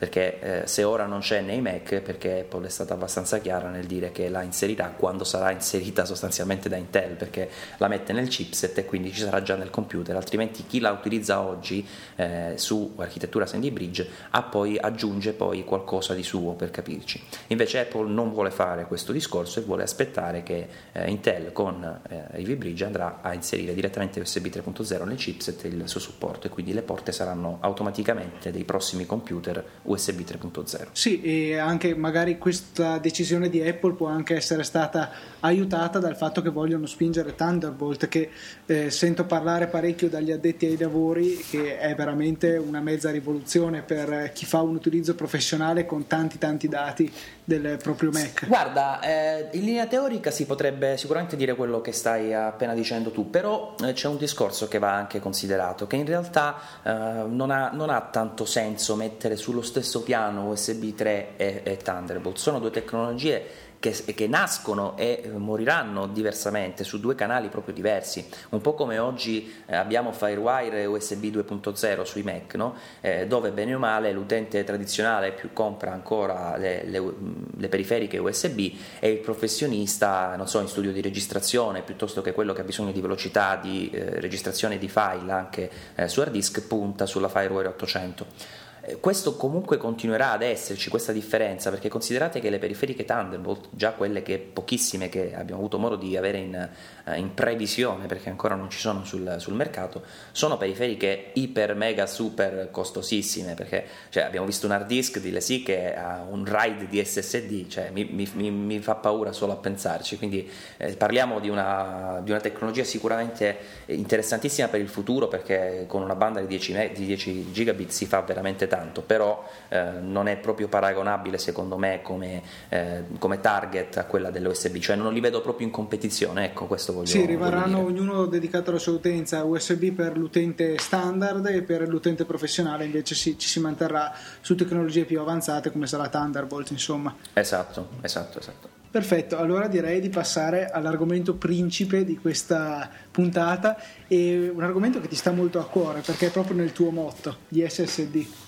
[0.01, 3.85] perché eh, se ora non c'è nei Mac perché Apple è stata abbastanza chiara nel
[3.85, 8.75] dire che la inserirà quando sarà inserita sostanzialmente da Intel perché la mette nel chipset
[8.79, 10.15] e quindi ci sarà già nel computer.
[10.15, 14.09] Altrimenti chi la utilizza oggi eh, su architettura Sandy Bridge
[14.49, 17.23] poi, aggiunge poi qualcosa di suo per capirci.
[17.49, 22.39] Invece Apple non vuole fare questo discorso e vuole aspettare che eh, Intel con eh,
[22.39, 26.73] Ivy Bridge andrà a inserire direttamente USB 3.0 nel chipset il suo supporto e quindi
[26.73, 30.87] le porte saranno automaticamente dei prossimi computer USB 3.0.
[30.91, 36.41] Sì, e anche magari questa decisione di Apple può anche essere stata aiutata dal fatto
[36.41, 38.29] che vogliono spingere Thunderbolt, che
[38.65, 44.31] eh, sento parlare parecchio dagli addetti ai lavori, che è veramente una mezza rivoluzione per
[44.33, 47.11] chi fa un utilizzo professionale con tanti tanti dati
[47.43, 48.47] del proprio Mac.
[48.47, 53.29] Guarda, eh, in linea teorica si potrebbe sicuramente dire quello che stai appena dicendo tu,
[53.29, 56.91] però eh, c'è un discorso che va anche considerato, che in realtà eh,
[57.27, 62.37] non ha, non, ha, tanto senso mettere sullo stesso piano USB 3 e, e Thunderbolt,
[62.37, 68.61] sono due tecnologie che, che, nascono e moriranno diversamente su due canali proprio diversi, un
[68.61, 72.75] po' come oggi eh, abbiamo Firewire USB 2.0 sui Mac, no?
[73.01, 77.13] eh, dove bene o male l'utente tradizionale più compra ancora le, le,
[77.57, 82.53] le, periferiche USB e il professionista, non so, in studio di registrazione piuttosto che quello
[82.53, 86.61] che ha bisogno di velocità di eh, registrazione di file anche eh, su hard disk
[86.67, 88.59] punta sulla Firewire 800.
[88.83, 93.91] Eh, questo comunque continuerà ad esserci, questa differenza, perché considerate che le periferiche Thunderbolt, già
[93.91, 96.69] quelle che pochissime che abbiamo avuto modo di avere in,
[97.05, 102.07] eh, in previsione, perché ancora non ci sono sul, sul, mercato, sono periferiche iper, mega,
[102.07, 106.87] super costosissime, perché cioè, abbiamo visto un hard disk di Lesi che ha un RAID
[106.87, 111.49] di SSD, cioè, mi, mi, mi, fa paura solo a pensarci, quindi eh, parliamo di
[111.49, 116.91] una, di una, tecnologia sicuramente interessantissima per il futuro, perché con una banda di 10,
[116.95, 121.99] di 10 gigabit si fa veramente tanto, però eh, non è proprio paragonabile secondo me
[122.01, 126.67] come, eh, come, target a quella dell'USB, cioè non li vedo proprio in competizione, ecco
[126.67, 131.85] questo voglio Sì, rimarranno ognuno dedicato alla sua utenza, USB per l'utente standard e per
[131.89, 137.13] l'utente professionale invece si, ci si manterrà su tecnologie più avanzate come sarà Thunderbolt, insomma.
[137.33, 138.69] Esatto, esatto, esatto.
[138.89, 145.15] Perfetto, allora direi di passare all'argomento principe di questa puntata e un argomento che ti
[145.15, 148.40] sta molto a cuore perché è proprio nel tuo motto, gli SSD.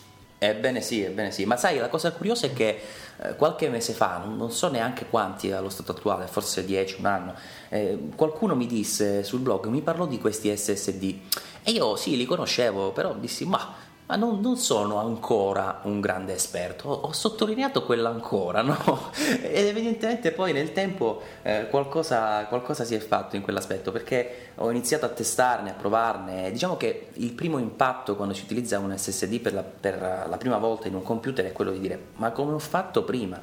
[0.46, 2.82] Ebbene sì, ebbene sì, ma sai la cosa curiosa è che
[3.18, 7.34] eh, qualche mese fa, non, so neanche quanti allo stato attuale, forse 10, un anno,
[7.70, 11.16] eh, qualcuno mi disse sul blog, mi parlò di questi SSD
[11.64, 13.74] e io sì, li conoscevo, però dissi ma
[14.06, 19.12] ma non, non, sono ancora un grande esperto, ho, ho sottolineato quella ancora, no?
[19.42, 24.70] Ed evidentemente poi nel tempo eh, qualcosa, qualcosa, si è fatto in quell'aspetto, perché ho
[24.70, 26.52] iniziato a testarne, a provarne.
[26.52, 30.58] Diciamo che il primo impatto quando si utilizza un SSD per la, per la prima
[30.58, 33.42] volta in un computer è quello di dire ma come ho fatto prima?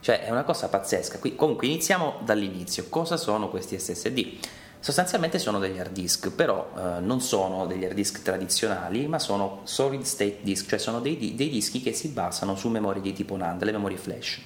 [0.00, 1.18] Cioè è una cosa pazzesca.
[1.18, 2.86] Qui, comunque iniziamo dall'inizio.
[2.88, 4.38] Cosa sono questi SSD?
[4.82, 9.60] Sostanzialmente sono degli hard disk, però eh, non sono degli hard disk tradizionali, ma sono
[9.64, 13.36] solid state disk, cioè sono dei, dei dischi che si basano su memorie di tipo
[13.36, 14.40] NAND, le memorie flash.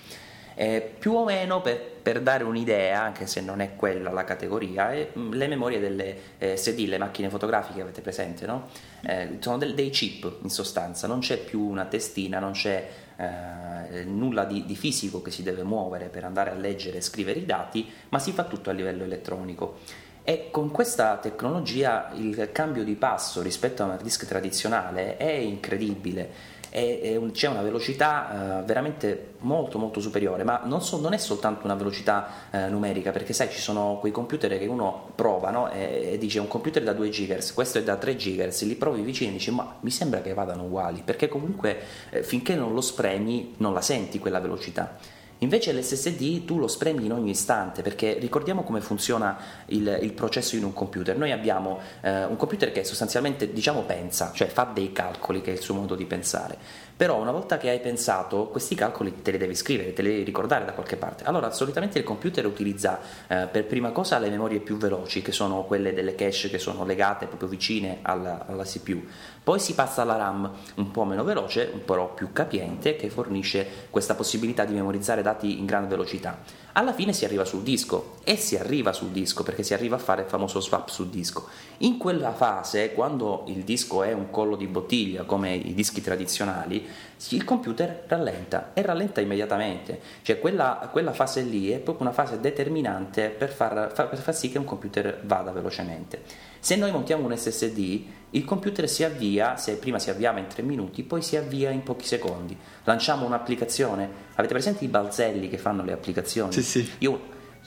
[0.56, 4.90] Eh, più o meno per, per, dare un'idea, anche se non è quella la categoria,
[5.16, 8.68] mm, le memorie delle eh, SD, le macchine fotografiche avete presente, no?
[9.02, 14.04] eh, sono del, dei chip in sostanza, non c'è più una testina, non c'è eh,
[14.04, 17.46] nulla di, di, fisico che si deve muovere per andare a leggere e scrivere i
[17.46, 19.78] dati, ma si fa tutto a livello elettronico.
[20.26, 25.30] E con questa tecnologia il cambio di passo rispetto a un hard disk tradizionale è
[25.30, 26.52] incredibile.
[26.70, 31.66] E, c'è una velocità uh, veramente molto molto superiore, ma non, so, non è soltanto
[31.66, 35.70] una velocità uh, numerica, perché sai ci sono quei computer che uno prova no?
[35.70, 39.02] e, e, dice un computer da 2 GHz, questo è da 3 GHz, li provi
[39.02, 42.80] vicini e dici ma mi sembra che vadano uguali, perché comunque eh, finché non lo
[42.80, 44.96] spremi non la senti quella velocità.
[45.38, 50.56] Invece l'SSD tu lo spremi in ogni istante perché ricordiamo come funziona il, il processo
[50.56, 51.16] in un computer.
[51.16, 55.54] Noi abbiamo eh, un computer che sostanzialmente diciamo pensa, cioè fa dei calcoli che è
[55.54, 56.56] il suo modo di pensare.
[56.96, 60.22] Però una volta che hai pensato, questi calcoli te li devi scrivere, te li devi
[60.22, 61.24] ricordare da qualche parte.
[61.24, 65.64] Allora, solitamente il computer utilizza eh, per prima cosa le memorie più veloci, che sono
[65.64, 69.04] quelle delle cache che sono legate proprio vicine alla, alla CPU.
[69.42, 73.66] Poi si passa alla RAM un po' meno veloce, un po' più capiente, che fornisce
[73.90, 78.36] questa possibilità di memorizzare dati in gran velocità alla fine si arriva sul disco e
[78.36, 81.46] si arriva sul disco perché si arriva a fare il famoso swap sul disco.
[81.78, 86.84] In quella fase, quando il disco è un collo di bottiglia come i dischi tradizionali,
[87.30, 92.40] il computer rallenta e rallenta immediatamente, cioè quella, quella fase lì è proprio una fase
[92.40, 96.52] determinante per far, per far sì che un computer vada velocemente.
[96.64, 100.62] Se noi montiamo un SSD, il computer si avvia, se prima si avviava in 3
[100.62, 102.56] minuti, poi si avvia in pochi secondi.
[102.84, 106.54] Lanciamo un'applicazione, avete presente i balzelli che fanno le applicazioni?
[106.54, 106.90] Sì, sì.
[107.00, 107.20] Io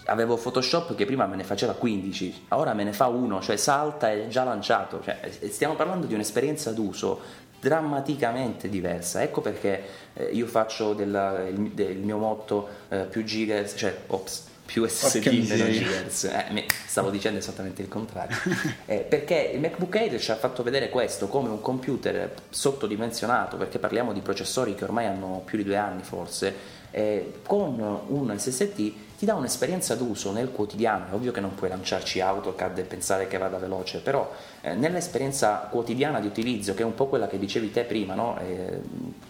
[0.05, 4.09] avevo Photoshop che prima me ne faceva 15, ora me ne fa uno, cioè salta
[4.09, 4.99] e è già lanciato.
[5.03, 7.21] Cioè, stiamo parlando di un'esperienza d'uso
[7.59, 9.21] drammaticamente diversa.
[9.21, 9.83] Ecco perché
[10.13, 15.47] eh, io faccio del, il, del mio motto eh, più giga, cioè ops, più SSD
[15.47, 16.23] meno GHz.
[16.25, 18.35] Eh, stavo dicendo esattamente il contrario.
[18.85, 23.79] Eh, perché il MacBook Air ci ha fatto vedere questo come un computer sottodimensionato, perché
[23.79, 26.53] parliamo di processori che ormai hanno più di due anni forse,
[26.91, 31.69] eh, con un SSD ti dà un'esperienza d'uso nel quotidiano, è ovvio che non puoi
[31.69, 36.85] lanciarci AutoCAD e pensare che vada veloce, però eh, nell'esperienza quotidiana di utilizzo, che è
[36.85, 38.37] un po' quella che dicevi te prima, no?
[38.39, 38.79] eh,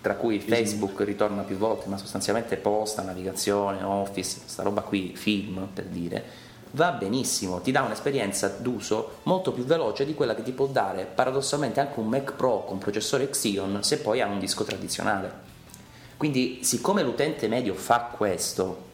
[0.02, 5.69] tra cui Facebook ritorna più volte, ma sostanzialmente posta, navigazione, office, sta roba qui, film
[5.73, 6.21] per dire,
[6.71, 11.06] va benissimo, ti dà un'esperienza d'uso molto più veloce di quella che ti può dare
[11.06, 15.45] paradossalmente anche un Mac Pro con processore Xeon se poi ha un disco tradizionale.
[16.17, 18.86] Quindi siccome l'utente medio fa questo,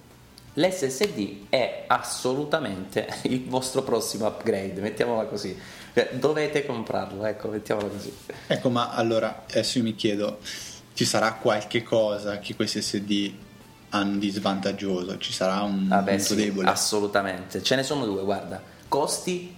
[0.54, 5.58] l'SSD è assolutamente il vostro prossimo upgrade, mettiamola così.
[5.94, 8.14] Cioè, dovete comprarlo, ecco, mettiamola così.
[8.48, 10.40] Ecco, ma allora adesso io mi chiedo,
[10.94, 13.34] ci sarà qualche cosa che questi SSD
[13.90, 15.18] hanno di svantaggioso?
[15.18, 16.70] Ci sarà un ah punto sì, debole?
[16.70, 18.62] Assolutamente, ce ne sono due, guarda.
[18.88, 19.56] Costi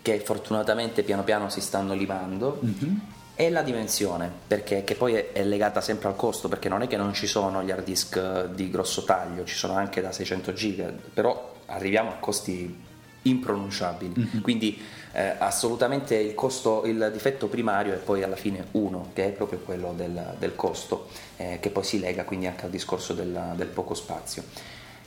[0.00, 2.60] che fortunatamente piano piano si stanno limando.
[2.64, 2.96] Mm-hmm
[3.40, 6.88] e la dimensione, perché, che poi è, è, legata sempre al costo, perché non è
[6.88, 10.52] che non ci sono gli hard disk di grosso taglio, ci sono anche da 600
[10.54, 12.76] giga, però arriviamo a costi
[13.22, 14.12] impronunciabili.
[14.18, 14.40] Mm-hmm.
[14.40, 19.30] Quindi eh, assolutamente il, costo, il difetto primario è poi alla fine uno, che è
[19.30, 23.52] proprio quello del, del costo, eh, che poi si lega quindi anche al discorso del,
[23.54, 24.42] del poco spazio.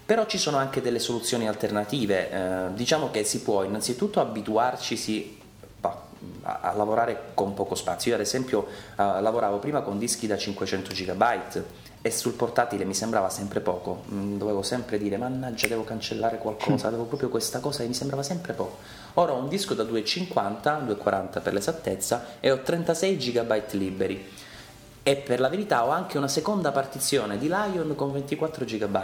[0.06, 4.96] Però ci sono anche delle soluzioni alternative, eh, diciamo che si può innanzitutto abituarci
[6.44, 8.12] a, a, lavorare con poco spazio.
[8.12, 11.24] Io ad esempio uh, lavoravo prima con dischi da 500 GB
[12.02, 16.88] e sul portatile mi sembrava sempre poco, mm, dovevo sempre dire mannaggia devo cancellare qualcosa,
[16.88, 18.78] avevo proprio questa cosa e mi sembrava sempre poco.
[19.16, 24.30] Ora ho un disco da 250, 240 per l'esattezza e ho 36 GB liberi.
[25.04, 29.00] E per la verità ho anche una seconda partizione di Lion con 24 GB.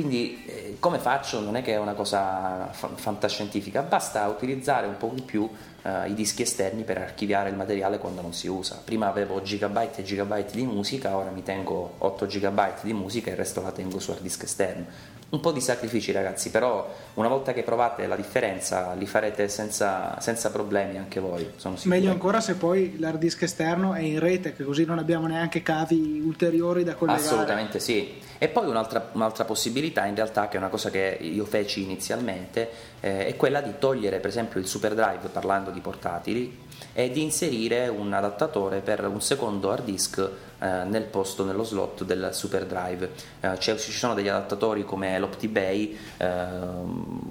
[0.00, 1.40] Quindi eh, come faccio?
[1.40, 6.08] Non è che è una cosa fa- fantascientifica, basta utilizzare un po' di più uh,
[6.08, 8.80] i dischi esterni per archiviare il materiale quando non si usa.
[8.82, 13.32] Prima avevo gigabyte e gigabyte di musica, ora mi tengo 8 gigabyte di musica e
[13.32, 14.86] il resto la tengo su hard disk esterno.
[15.30, 20.18] Un po' di sacrifici ragazzi, però una volta che provate la differenza li farete senza,
[20.20, 21.48] senza problemi anche voi.
[21.84, 25.62] Meglio ancora se poi l'hard disk esterno è in rete, che così non abbiamo neanche
[25.62, 27.24] cavi ulteriori da collegare.
[27.24, 28.18] Assolutamente sì.
[28.38, 32.68] E poi un'altra, un'altra possibilità in realtà, che è una cosa che io feci inizialmente,
[32.98, 37.22] eh, è quella di togliere per esempio il super drive parlando di portatili e di
[37.22, 42.66] inserire un adattatore per un secondo hard disk eh, nel posto, nello slot del super
[42.66, 43.10] drive.
[43.40, 46.46] Eh, ci sono degli adattatori come l'OptiBay, eh,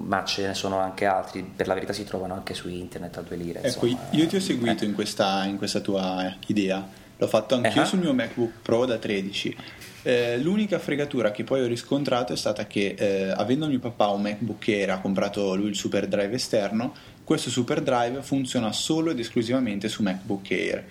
[0.02, 3.20] ma ce ne sono anche altri, per la verità si trovano anche su internet a
[3.22, 3.62] due lire.
[3.62, 7.82] Ecco, insomma, io ti ho seguito in questa, in, questa, tua idea, l'ho fatto anch'io
[7.82, 7.86] uh-huh.
[7.86, 9.56] sul mio MacBook Pro da 13
[10.02, 14.22] eh, l'unica fregatura che poi ho riscontrato è stata che eh, avendo mio papà un
[14.22, 16.94] MacBook Air, ha comprato lui il super drive esterno,
[17.30, 20.84] questo super drive funziona solo ed esclusivamente su MacBook Air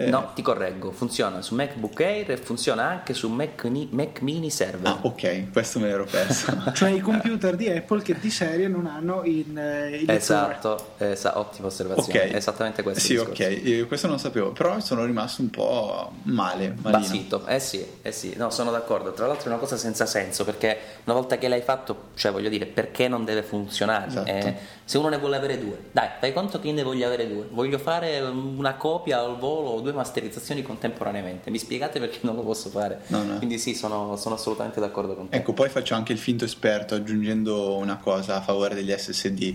[0.00, 0.08] eh.
[0.08, 4.90] No, ti correggo, funziona su MacBook Air e funziona anche su Mac, Mac Mini Server.
[4.90, 6.50] Ah, ok, questo me l'ero perso.
[6.72, 11.38] cioè i computer di Apple che di serie non hanno in, eh, il Esatto, esa-
[11.38, 12.18] ottima osservazione.
[12.18, 12.32] Okay.
[12.34, 13.00] Esattamente questo.
[13.00, 16.74] Sì, ok, Io questo non sapevo, però sono rimasto un po' male.
[16.80, 16.98] Malino.
[16.98, 19.12] Basito, eh sì, eh sì, no, sono d'accordo.
[19.12, 22.48] Tra l'altro è una cosa senza senso perché una volta che l'hai fatto, cioè voglio
[22.48, 24.06] dire, perché non deve funzionare?
[24.06, 24.30] Esatto.
[24.30, 24.54] Eh,
[24.84, 27.46] se uno ne vuole avere due, dai, fai conto che io ne voglio avere due.
[27.50, 31.50] Voglio fare una copia al volo o due due masterizzazioni contemporaneamente.
[31.50, 33.02] Mi spiegate perché non lo posso fare?
[33.08, 33.36] No, no.
[33.36, 35.36] Quindi sì, sono, sono, assolutamente d'accordo con te.
[35.36, 39.54] Ecco, poi faccio anche il finto esperto aggiungendo una cosa a favore degli SSD,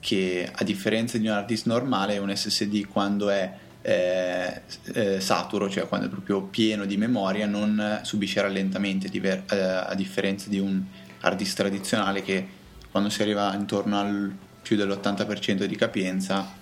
[0.00, 3.52] che a differenza di un hard disk normale, un SSD quando è
[3.82, 4.62] eh,
[4.94, 9.94] eh, saturo, cioè quando è proprio pieno di memoria, non subisce rallentamenti, diver- eh, a
[9.94, 10.82] differenza di un
[11.20, 12.60] hard disk tradizionale che
[12.90, 16.60] quando si arriva intorno al più dell'80% di capienza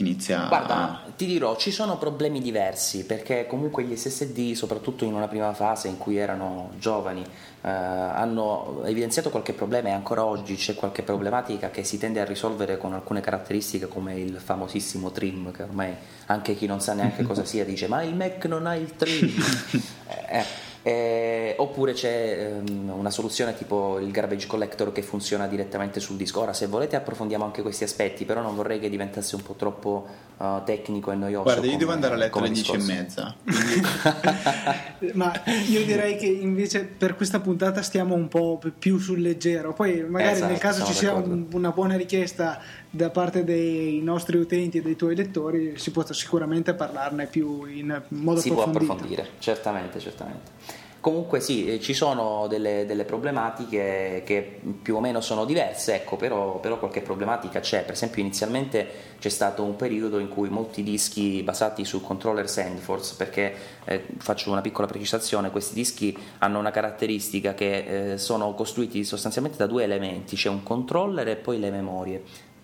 [0.00, 1.10] inizia Guarda, a...
[1.16, 5.88] ti dirò, ci sono problemi diversi perché comunque gli SSD, soprattutto in una prima fase
[5.88, 11.70] in cui erano giovani, eh, hanno evidenziato qualche problema e ancora oggi c'è qualche problematica
[11.70, 15.94] che si tende a risolvere con alcune caratteristiche come il famosissimo trim, che ormai
[16.26, 19.30] anche chi non sa neanche cosa sia dice ma il Mac non ha il trim.
[20.28, 26.16] eh, eh, oppure c'è um, una soluzione tipo il garbage collector che funziona direttamente sul
[26.16, 26.40] disco.
[26.40, 30.06] Ora, se volete, approfondiamo anche questi aspetti, però non vorrei che diventasse un po' troppo
[30.38, 31.42] uh, tecnico e noioso.
[31.42, 33.34] Guarda, io devo andare a letto alle 10 e mezza.
[35.12, 35.32] Ma
[35.68, 39.74] io direi che invece per questa puntata stiamo un po' più sul leggero.
[39.74, 42.58] Poi, magari esatto, nel caso ci sia un, una buona richiesta
[42.90, 48.02] da parte dei nostri utenti e dei tuoi lettori, si può sicuramente parlarne più in
[48.08, 48.80] modo si approfondito.
[48.80, 50.88] Si può approfondire, certamente, certamente.
[51.00, 56.16] Comunque sì, eh, ci sono delle, delle, problematiche che più o meno sono diverse, ecco,
[56.16, 57.84] però, però, qualche problematica c'è.
[57.84, 58.86] Per esempio inizialmente
[59.18, 64.50] c'è stato un periodo in cui molti dischi basati su controller SandForce, perché eh, faccio
[64.50, 69.84] una piccola precisazione, questi dischi hanno una caratteristica che eh, sono costruiti sostanzialmente da due
[69.84, 72.22] elementi, c'è un controller e poi le memorie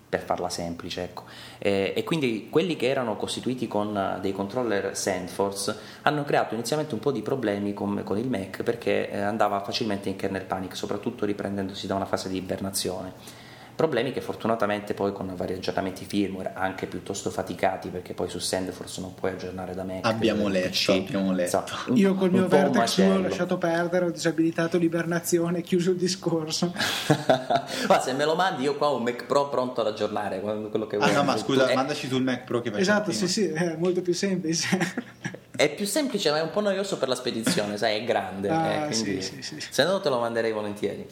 [0.09, 1.03] per farla semplice.
[1.03, 1.23] Ecco.
[1.57, 6.93] Eh, e quindi quelli che erano costituiti con uh, dei controller SandForce hanno creato inizialmente
[6.93, 10.75] un po' di problemi con, con il Mac perché eh, andava facilmente in kernel panic,
[10.75, 13.36] soprattutto riprendendosi da una fase di ibernazione.
[13.77, 19.01] Problemi che fortunatamente poi con vari aggiornamenti firmware, anche piuttosto faticati, perché poi su SendForce
[19.01, 20.03] non puoi aggiornare da Mac.
[20.03, 21.63] Abbiamo letto, abbiamo letto.
[21.67, 26.73] So, Io col mio Vertex ho lasciato perdere, ho disabilitato l'ibernazione, chiuso il discorso.
[27.87, 30.87] ma se me lo mandi io qua ho un Mac Pro pronto ad aggiornare quello
[30.87, 31.11] che vuoi.
[31.11, 33.75] Ah no, ma scusa, tu, mandaci sul Mac Pro che vai Esatto, sì, sì, è
[33.77, 34.77] molto più semplice.
[35.57, 38.47] È più semplice, ma è un po' noioso per la spedizione, sai, è grande.
[38.47, 39.55] Ah, eh, sì, sì, sì.
[39.59, 41.07] Se no te lo manderei volentieri.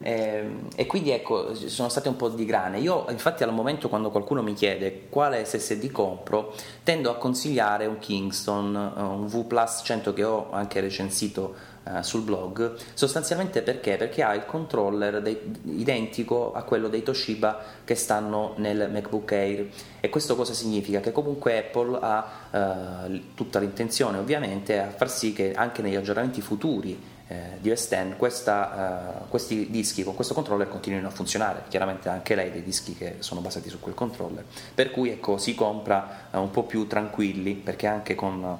[0.00, 2.78] E, ehm, e, quindi ecco, sono state un po' di grane.
[2.78, 7.98] Io infatti al momento quando qualcuno mi chiede quale SSD compro, tendo a consigliare un
[7.98, 13.96] Kingston, eh, un V Plus 100 che ho anche recensito uh, sul blog, sostanzialmente perché?
[13.96, 19.66] Perché ha il controller dei, identico a quello dei Toshiba che stanno nel MacBook Air.
[20.00, 21.00] E questo cosa significa?
[21.00, 26.40] Che comunque Apple ha uh, tutta l'intenzione ovviamente a far sì che anche negli aggiornamenti
[26.40, 32.08] futuri eh, di End questa, uh, questi dischi con questo controller continuino a funzionare chiaramente
[32.08, 36.28] anche lei dei dischi che sono basati su quel controller per cui ecco, si compra
[36.30, 38.58] uh, un po' più tranquilli perché anche con uh,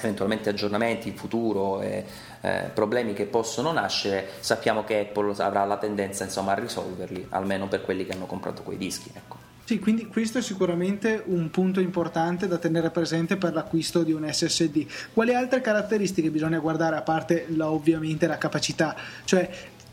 [0.00, 2.04] eventualmente aggiornamenti in futuro e
[2.40, 7.66] eh, problemi che possono nascere sappiamo che Apple avrà la tendenza insomma, a risolverli almeno
[7.68, 9.47] per quelli che hanno comprato quei dischi ecco.
[9.68, 14.26] Sì, quindi questo è sicuramente un punto importante da tenere presente per l'acquisto di un
[14.26, 14.86] SSD.
[15.12, 18.96] Quali altre caratteristiche bisogna guardare a parte la, ovviamente la capacità?
[19.24, 19.46] Cioè,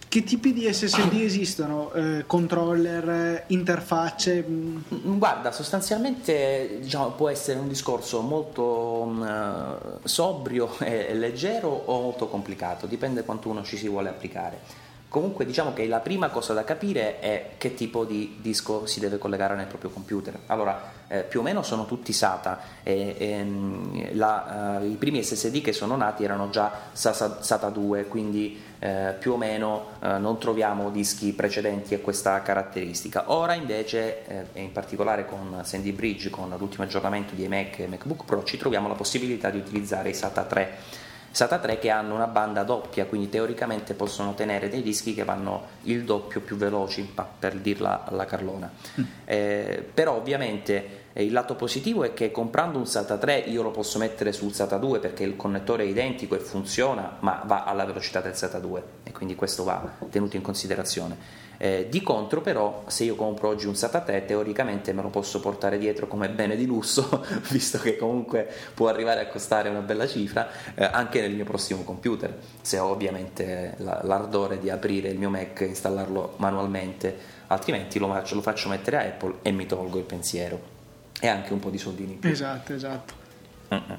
[0.08, 1.92] che tipi di SSD esistono?
[1.92, 4.46] Eh, controller, interfacce?
[4.48, 12.30] Mm, guarda, sostanzialmente diciamo, può essere un discorso molto uh, sobrio e leggero o molto
[12.30, 14.85] complicato, dipende quanto uno ci si vuole applicare.
[15.16, 19.18] Comunque diciamo che la prima cosa da capire è che tipo di disco si deve
[19.18, 20.38] collegare nel proprio computer.
[20.48, 25.24] Allora, eh, più o meno sono tutti SATA e, e mm, la, uh, i primi
[25.24, 30.38] SSD che sono nati erano già SATA 2, quindi eh, più o meno eh, non
[30.38, 33.32] troviamo dischi precedenti a questa caratteristica.
[33.32, 37.88] Ora invece, eh, e in particolare con Sandy Bridge, con l'ultimo aggiornamento di Mac e
[37.88, 41.04] MacBook Pro, ci troviamo la possibilità di utilizzare i SATA 3
[41.36, 45.64] SATA 3 che hanno una banda doppia, quindi teoricamente possono tenere dei dischi che vanno
[45.82, 48.72] il doppio più veloci, per dirla alla Carlona.
[48.98, 49.04] Mm.
[49.26, 53.72] Eh, però ovviamente eh, il lato positivo è che comprando un SATA 3 io lo
[53.72, 57.84] posso mettere sul SATA 2 perché il connettore è identico e funziona, ma va alla
[57.84, 61.44] velocità del SATA 2 e quindi questo va tenuto in considerazione.
[61.58, 65.40] Eh, di contro però se io compro oggi un SATA 3 teoricamente me lo posso
[65.40, 70.08] portare dietro come bene di lusso visto che comunque può arrivare a costare una bella
[70.08, 75.18] cifra eh, anche nel mio prossimo computer se ho ovviamente la, l'ardore di aprire il
[75.18, 77.34] mio Mac e installarlo manualmente.
[77.48, 80.74] Altrimenti lo faccio, lo faccio mettere a Apple e mi tolgo il pensiero.
[81.20, 82.30] E anche un po' di soldini più.
[82.30, 83.25] esatto esatto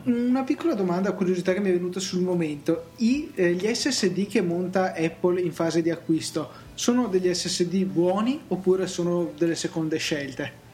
[0.05, 2.91] una piccola domanda, curiosità che mi è venuta sul momento.
[2.97, 8.43] I, eh, gli SSD che monta Apple in fase di acquisto sono degli SSD buoni
[8.49, 10.65] oppure sono delle seconde scelte?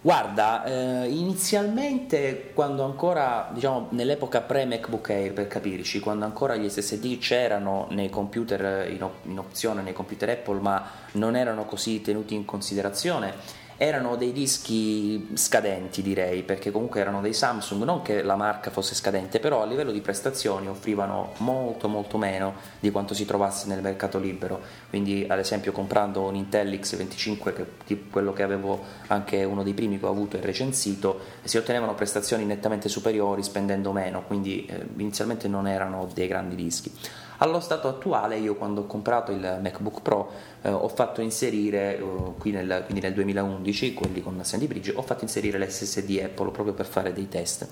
[0.00, 7.18] Guarda, eh, inizialmente quando ancora, diciamo, nell'epoca pre-MacBook Air per capirci, quando ancora gli SSD
[7.18, 12.34] c'erano nei computer in, op- in opzione nei computer Apple ma non erano così tenuti
[12.34, 13.34] in considerazione,
[13.80, 18.96] erano dei dischi scadenti direi perché comunque erano dei Samsung non che la marca fosse
[18.96, 23.80] scadente però a livello di prestazioni offrivano molto molto meno di quanto si trovasse nel
[23.80, 24.60] mercato libero.
[24.88, 27.52] Quindi ad esempio comprando un Intel X25
[27.84, 31.94] che quello che avevo anche uno dei primi che ho avuto e recensito si ottenevano
[31.94, 36.92] prestazioni nettamente superiori spendendo meno quindi eh, inizialmente non erano dei grandi dischi
[37.38, 40.30] allo stato attuale io quando ho comprato il MacBook Pro
[40.62, 42.02] eh, ho fatto inserire, eh,
[42.38, 46.74] qui nel, quindi nel 2011, quelli con Sandy Bridge, ho fatto inserire l'SSD Apple proprio
[46.74, 47.68] per fare dei test.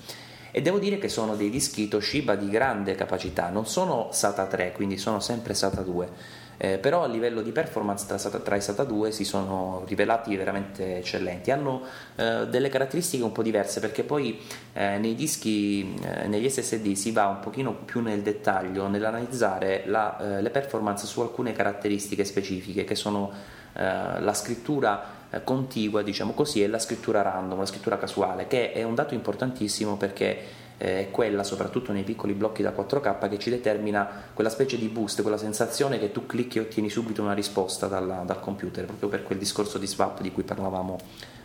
[0.50, 4.72] E devo dire che sono dei dischi Toshiba di grande capacità, non sono SATA 3,
[4.72, 8.84] quindi sono sempre SATA 2 eh, però a livello di performance tra, tra i SATA
[8.84, 11.50] 2 si sono rivelati veramente eccellenti.
[11.50, 11.82] Hanno
[12.16, 14.40] eh, delle caratteristiche un po' diverse perché poi
[14.72, 20.38] eh, nei dischi, eh, negli SSD si va un pochino più nel dettaglio nell'analizzare la,
[20.38, 23.30] eh, le performance su alcune caratteristiche specifiche che sono
[23.74, 28.84] eh, la scrittura contigua, diciamo così, e la scrittura random, la scrittura casuale, che è
[28.84, 34.08] un dato importantissimo perché è quella, soprattutto nei piccoli blocchi da 4K, che ci determina
[34.34, 38.22] quella specie di boost, quella sensazione che tu clicchi e ottieni subito una risposta dal,
[38.24, 40.98] dal computer, proprio per quel discorso di swap di cui parlavamo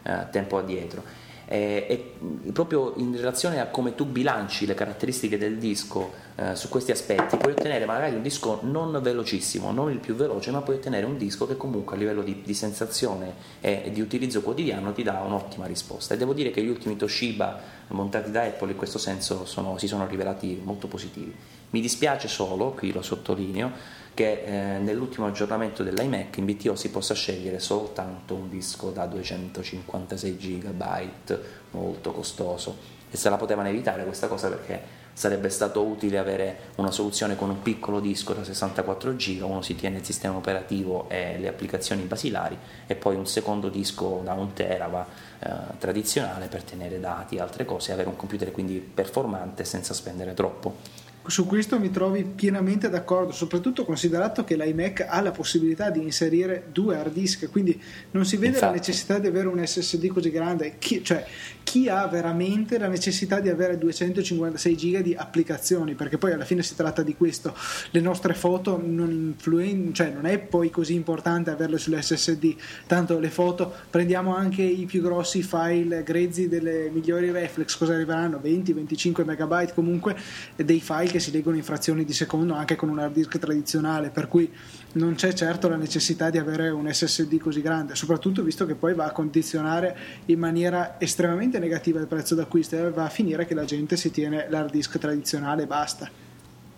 [0.03, 5.57] eh, tempo addietro eh, e proprio in relazione a come tu bilanci le caratteristiche del
[5.57, 10.15] disco eh, su questi aspetti puoi ottenere magari un disco non velocissimo, non il più
[10.15, 13.99] veloce, ma puoi ottenere un disco che comunque a livello di, di sensazione e di
[13.99, 16.13] utilizzo quotidiano ti dà un'ottima risposta.
[16.13, 19.87] E devo dire che gli ultimi Toshiba montati da Apple in questo senso sono, si
[19.87, 21.35] sono rivelati molto positivi.
[21.71, 23.71] Mi dispiace solo, qui lo sottolineo,
[24.13, 30.37] che eh, nell'ultimo aggiornamento dell'iMac in BTO si possa scegliere soltanto un disco da 256
[30.37, 31.39] GB
[31.71, 32.99] molto costoso.
[33.09, 37.49] E se la potevano evitare questa cosa perché sarebbe stato utile avere una soluzione con
[37.49, 42.03] un piccolo disco da 64 GB, uno si tiene il sistema operativo e le applicazioni
[42.03, 42.57] basilari
[42.87, 45.05] e poi un secondo disco da 1 tera
[45.39, 49.93] eh, tradizionale per tenere dati e altre cose e avere un computer quindi performante senza
[49.93, 50.77] spendere troppo
[51.27, 56.65] su questo mi trovi pienamente d'accordo, soprattutto considerato che l'iMac ha la possibilità di inserire
[56.71, 57.79] due hard disk, quindi
[58.11, 58.65] non si vede Infatti.
[58.65, 60.75] la necessità di avere un SSD così grande.
[60.79, 61.25] Chi, cioè,
[61.63, 65.93] chi ha veramente la necessità di avere 256 giga di applicazioni?
[65.93, 67.55] Perché poi alla fine si tratta di questo.
[67.91, 72.55] Le nostre foto non, influen- cioè, non è poi così importante averle sull'SSD,
[72.87, 78.41] tanto le foto prendiamo anche i più grossi file grezzi delle migliori reflex, cosa arriveranno?
[78.43, 80.17] 20-25 megabyte comunque
[80.55, 84.09] dei file che si leggono in frazioni di secondo anche con un hard disk tradizionale,
[84.09, 84.51] per cui
[84.93, 88.93] non c'è certo la necessità di avere un SSD così grande, soprattutto visto che poi
[88.93, 89.95] va a condizionare
[90.25, 94.09] in maniera estremamente negativa il prezzo d'acquisto e va a finire che la gente si
[94.09, 96.09] tiene l'hard disk tradizionale e basta.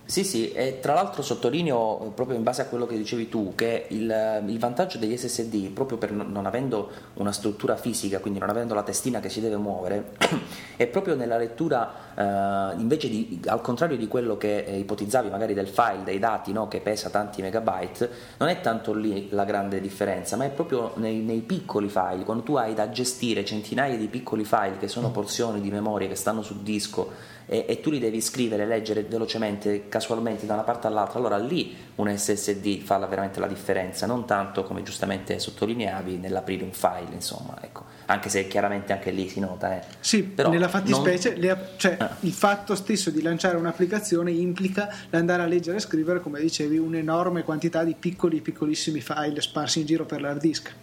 [0.06, 3.86] Sì, sì, e tra l'altro sottolineo proprio in base a quello che dicevi tu che
[3.88, 8.74] il, il, vantaggio degli SSD, proprio per non avendo una struttura fisica, quindi non avendo
[8.74, 10.12] la testina che si deve muovere,
[10.76, 15.54] è proprio nella lettura uh, invece di, al contrario di quello che eh, ipotizzavi magari
[15.54, 19.82] del file, dei dati no, che pesa tanti megabyte, non è tanto lì la grande
[19.82, 24.08] differenza, ma è proprio nei, nei, piccoli file, quando tu hai da gestire centinaia di
[24.08, 28.00] piccoli file che sono porzioni di memoria che stanno sul disco e, e tu li
[28.00, 33.06] devi scrivere, leggere velocemente, casualmente da una parte all'altra, allora lì un SSD fa la,
[33.06, 37.84] veramente la differenza, non tanto come giustamente sottolineavi nell'aprire un file, insomma, ecco.
[38.06, 39.76] Anche se chiaramente anche lì si nota.
[39.76, 39.82] Eh.
[40.00, 41.58] Sì, Però nella fattispecie, non...
[41.78, 42.16] cioè, ah.
[42.22, 47.44] il fatto stesso di lanciare un'applicazione implica l'andare a leggere e scrivere, come dicevi, un'enorme
[47.44, 50.74] quantità di piccoli, piccolissimi file sparsi in giro per l'hard disk.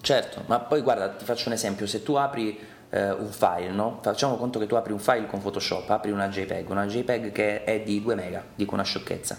[0.00, 2.58] Certo, ma poi guarda, ti faccio un esempio, se tu apri
[2.90, 3.98] eh, un file, no?
[4.00, 7.64] facciamo conto che tu apri un file con Photoshop, apri una JPEG, una JPEG che
[7.64, 9.38] è di 2 mega, dico una sciocchezza.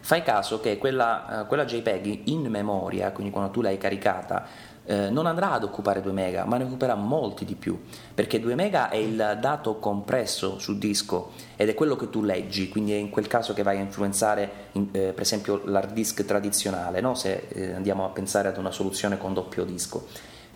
[0.00, 4.46] Fai caso che quella, eh, quella JPEG in memoria, quindi quando tu l'hai caricata,
[4.84, 7.80] eh, non andrà ad occupare 2 mega, ma ne occuperà molti di più,
[8.14, 12.68] perché 2 mega è il dato compresso sul disco ed è quello che tu leggi,
[12.68, 16.24] quindi è in quel caso che vai a influenzare in, eh, per esempio l'hard disk
[16.24, 17.14] tradizionale, no?
[17.14, 20.06] se eh, andiamo a pensare ad una soluzione con doppio disco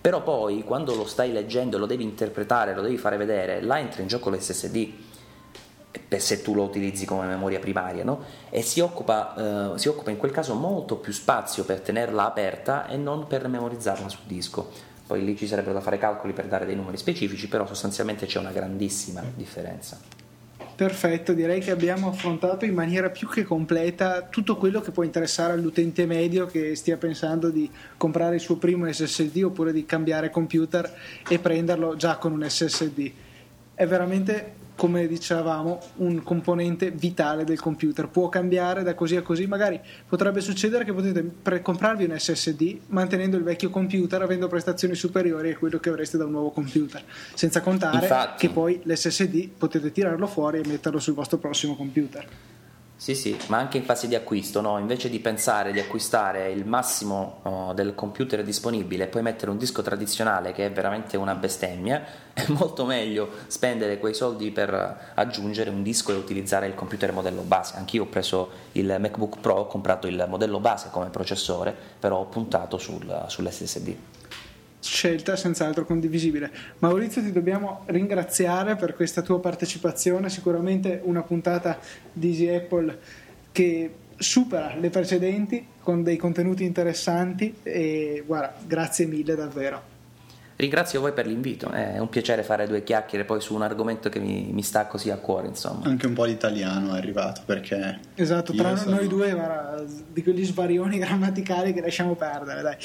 [0.06, 4.02] però poi quando lo stai leggendo, lo devi interpretare, lo devi fare vedere, là entra
[4.02, 4.92] in gioco l'SSD
[6.16, 8.22] se tu lo utilizzi come memoria primaria no?
[8.50, 12.88] e si occupa, eh, si occupa in quel caso molto più spazio per tenerla aperta
[12.88, 16.66] e non per memorizzarla sul disco poi lì ci sarebbero da fare calcoli per dare
[16.66, 19.98] dei numeri specifici però sostanzialmente c'è una grandissima differenza
[20.76, 25.54] Perfetto, direi che abbiamo affrontato in maniera più che completa tutto quello che può interessare
[25.54, 30.94] all'utente medio che stia pensando di comprare il suo primo SSD oppure di cambiare computer
[31.26, 33.10] e prenderlo già con un SSD.
[33.72, 38.08] È veramente come dicevamo, un componente vitale del computer.
[38.08, 42.78] Può cambiare da così a così, magari potrebbe succedere che potete pre- comprarvi un SSD
[42.88, 47.02] mantenendo il vecchio computer, avendo prestazioni superiori a quello che avreste da un nuovo computer,
[47.34, 48.46] senza contare Infatti.
[48.46, 52.26] che poi l'SSD potete tirarlo fuori e metterlo sul vostro prossimo computer.
[52.98, 54.78] Sì, sì, ma anche in fase di acquisto, no?
[54.78, 59.58] invece di pensare di acquistare il massimo oh, del computer disponibile e poi mettere un
[59.58, 65.68] disco tradizionale che è veramente una bestemmia, è molto meglio spendere quei soldi per aggiungere
[65.68, 67.76] un disco e utilizzare il computer modello base.
[67.76, 72.24] Anch'io ho preso il MacBook Pro, ho comprato il modello base come processore, però ho
[72.24, 73.96] puntato sul, sull'SSD
[74.96, 76.50] scelta senz'altro condivisibile.
[76.78, 81.78] Maurizio ti dobbiamo ringraziare per questa tua partecipazione, sicuramente una puntata
[82.10, 82.98] di Easy Apple
[83.52, 89.95] che supera le precedenti con dei contenuti interessanti e guarda, grazie mille davvero.
[90.56, 94.18] Ringrazio voi per l'invito, è un piacere fare due chiacchiere poi su un argomento che
[94.18, 95.84] mi, mi sta così a cuore, insomma.
[95.84, 98.00] Anche un po' l'italiano è arrivato perché...
[98.14, 98.96] Esatto, tra sono...
[98.96, 102.76] noi due, guarda, di quegli svarioni grammaticali che lasciamo perdere, dai.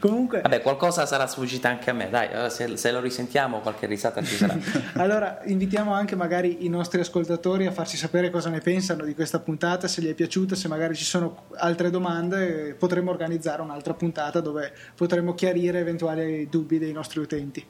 [0.00, 0.40] Comunque...
[0.40, 4.34] Vabbè, qualcosa sarà sfuggita anche a me, dai, se, se lo risentiamo qualche risata ci
[4.34, 4.58] sarà.
[4.94, 9.38] allora, invitiamo anche magari i nostri ascoltatori a farci sapere cosa ne pensano di questa
[9.38, 14.40] puntata, se gli è piaciuta, se magari ci sono altre domande, potremmo organizzare un'altra puntata
[14.40, 17.64] dove potremmo chiarire eventuali dubbi dei nostri utenti.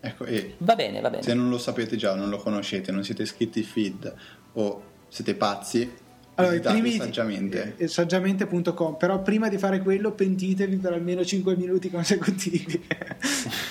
[0.00, 1.22] Ecco, e va bene, va bene.
[1.22, 4.14] Se non lo sapete già, non lo conoscete, non siete iscritti al feed
[4.52, 5.90] o siete pazzi,
[6.36, 7.74] allora, primi, saggiamente.
[7.76, 12.84] Eh, saggiamente.com, però prima di fare quello pentitevi per almeno 5 minuti consecutivi.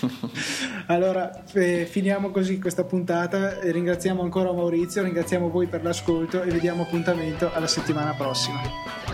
[0.88, 6.60] allora, eh, finiamo così questa puntata, ringraziamo ancora Maurizio, ringraziamo voi per l'ascolto e vi
[6.60, 9.13] diamo appuntamento alla settimana prossima.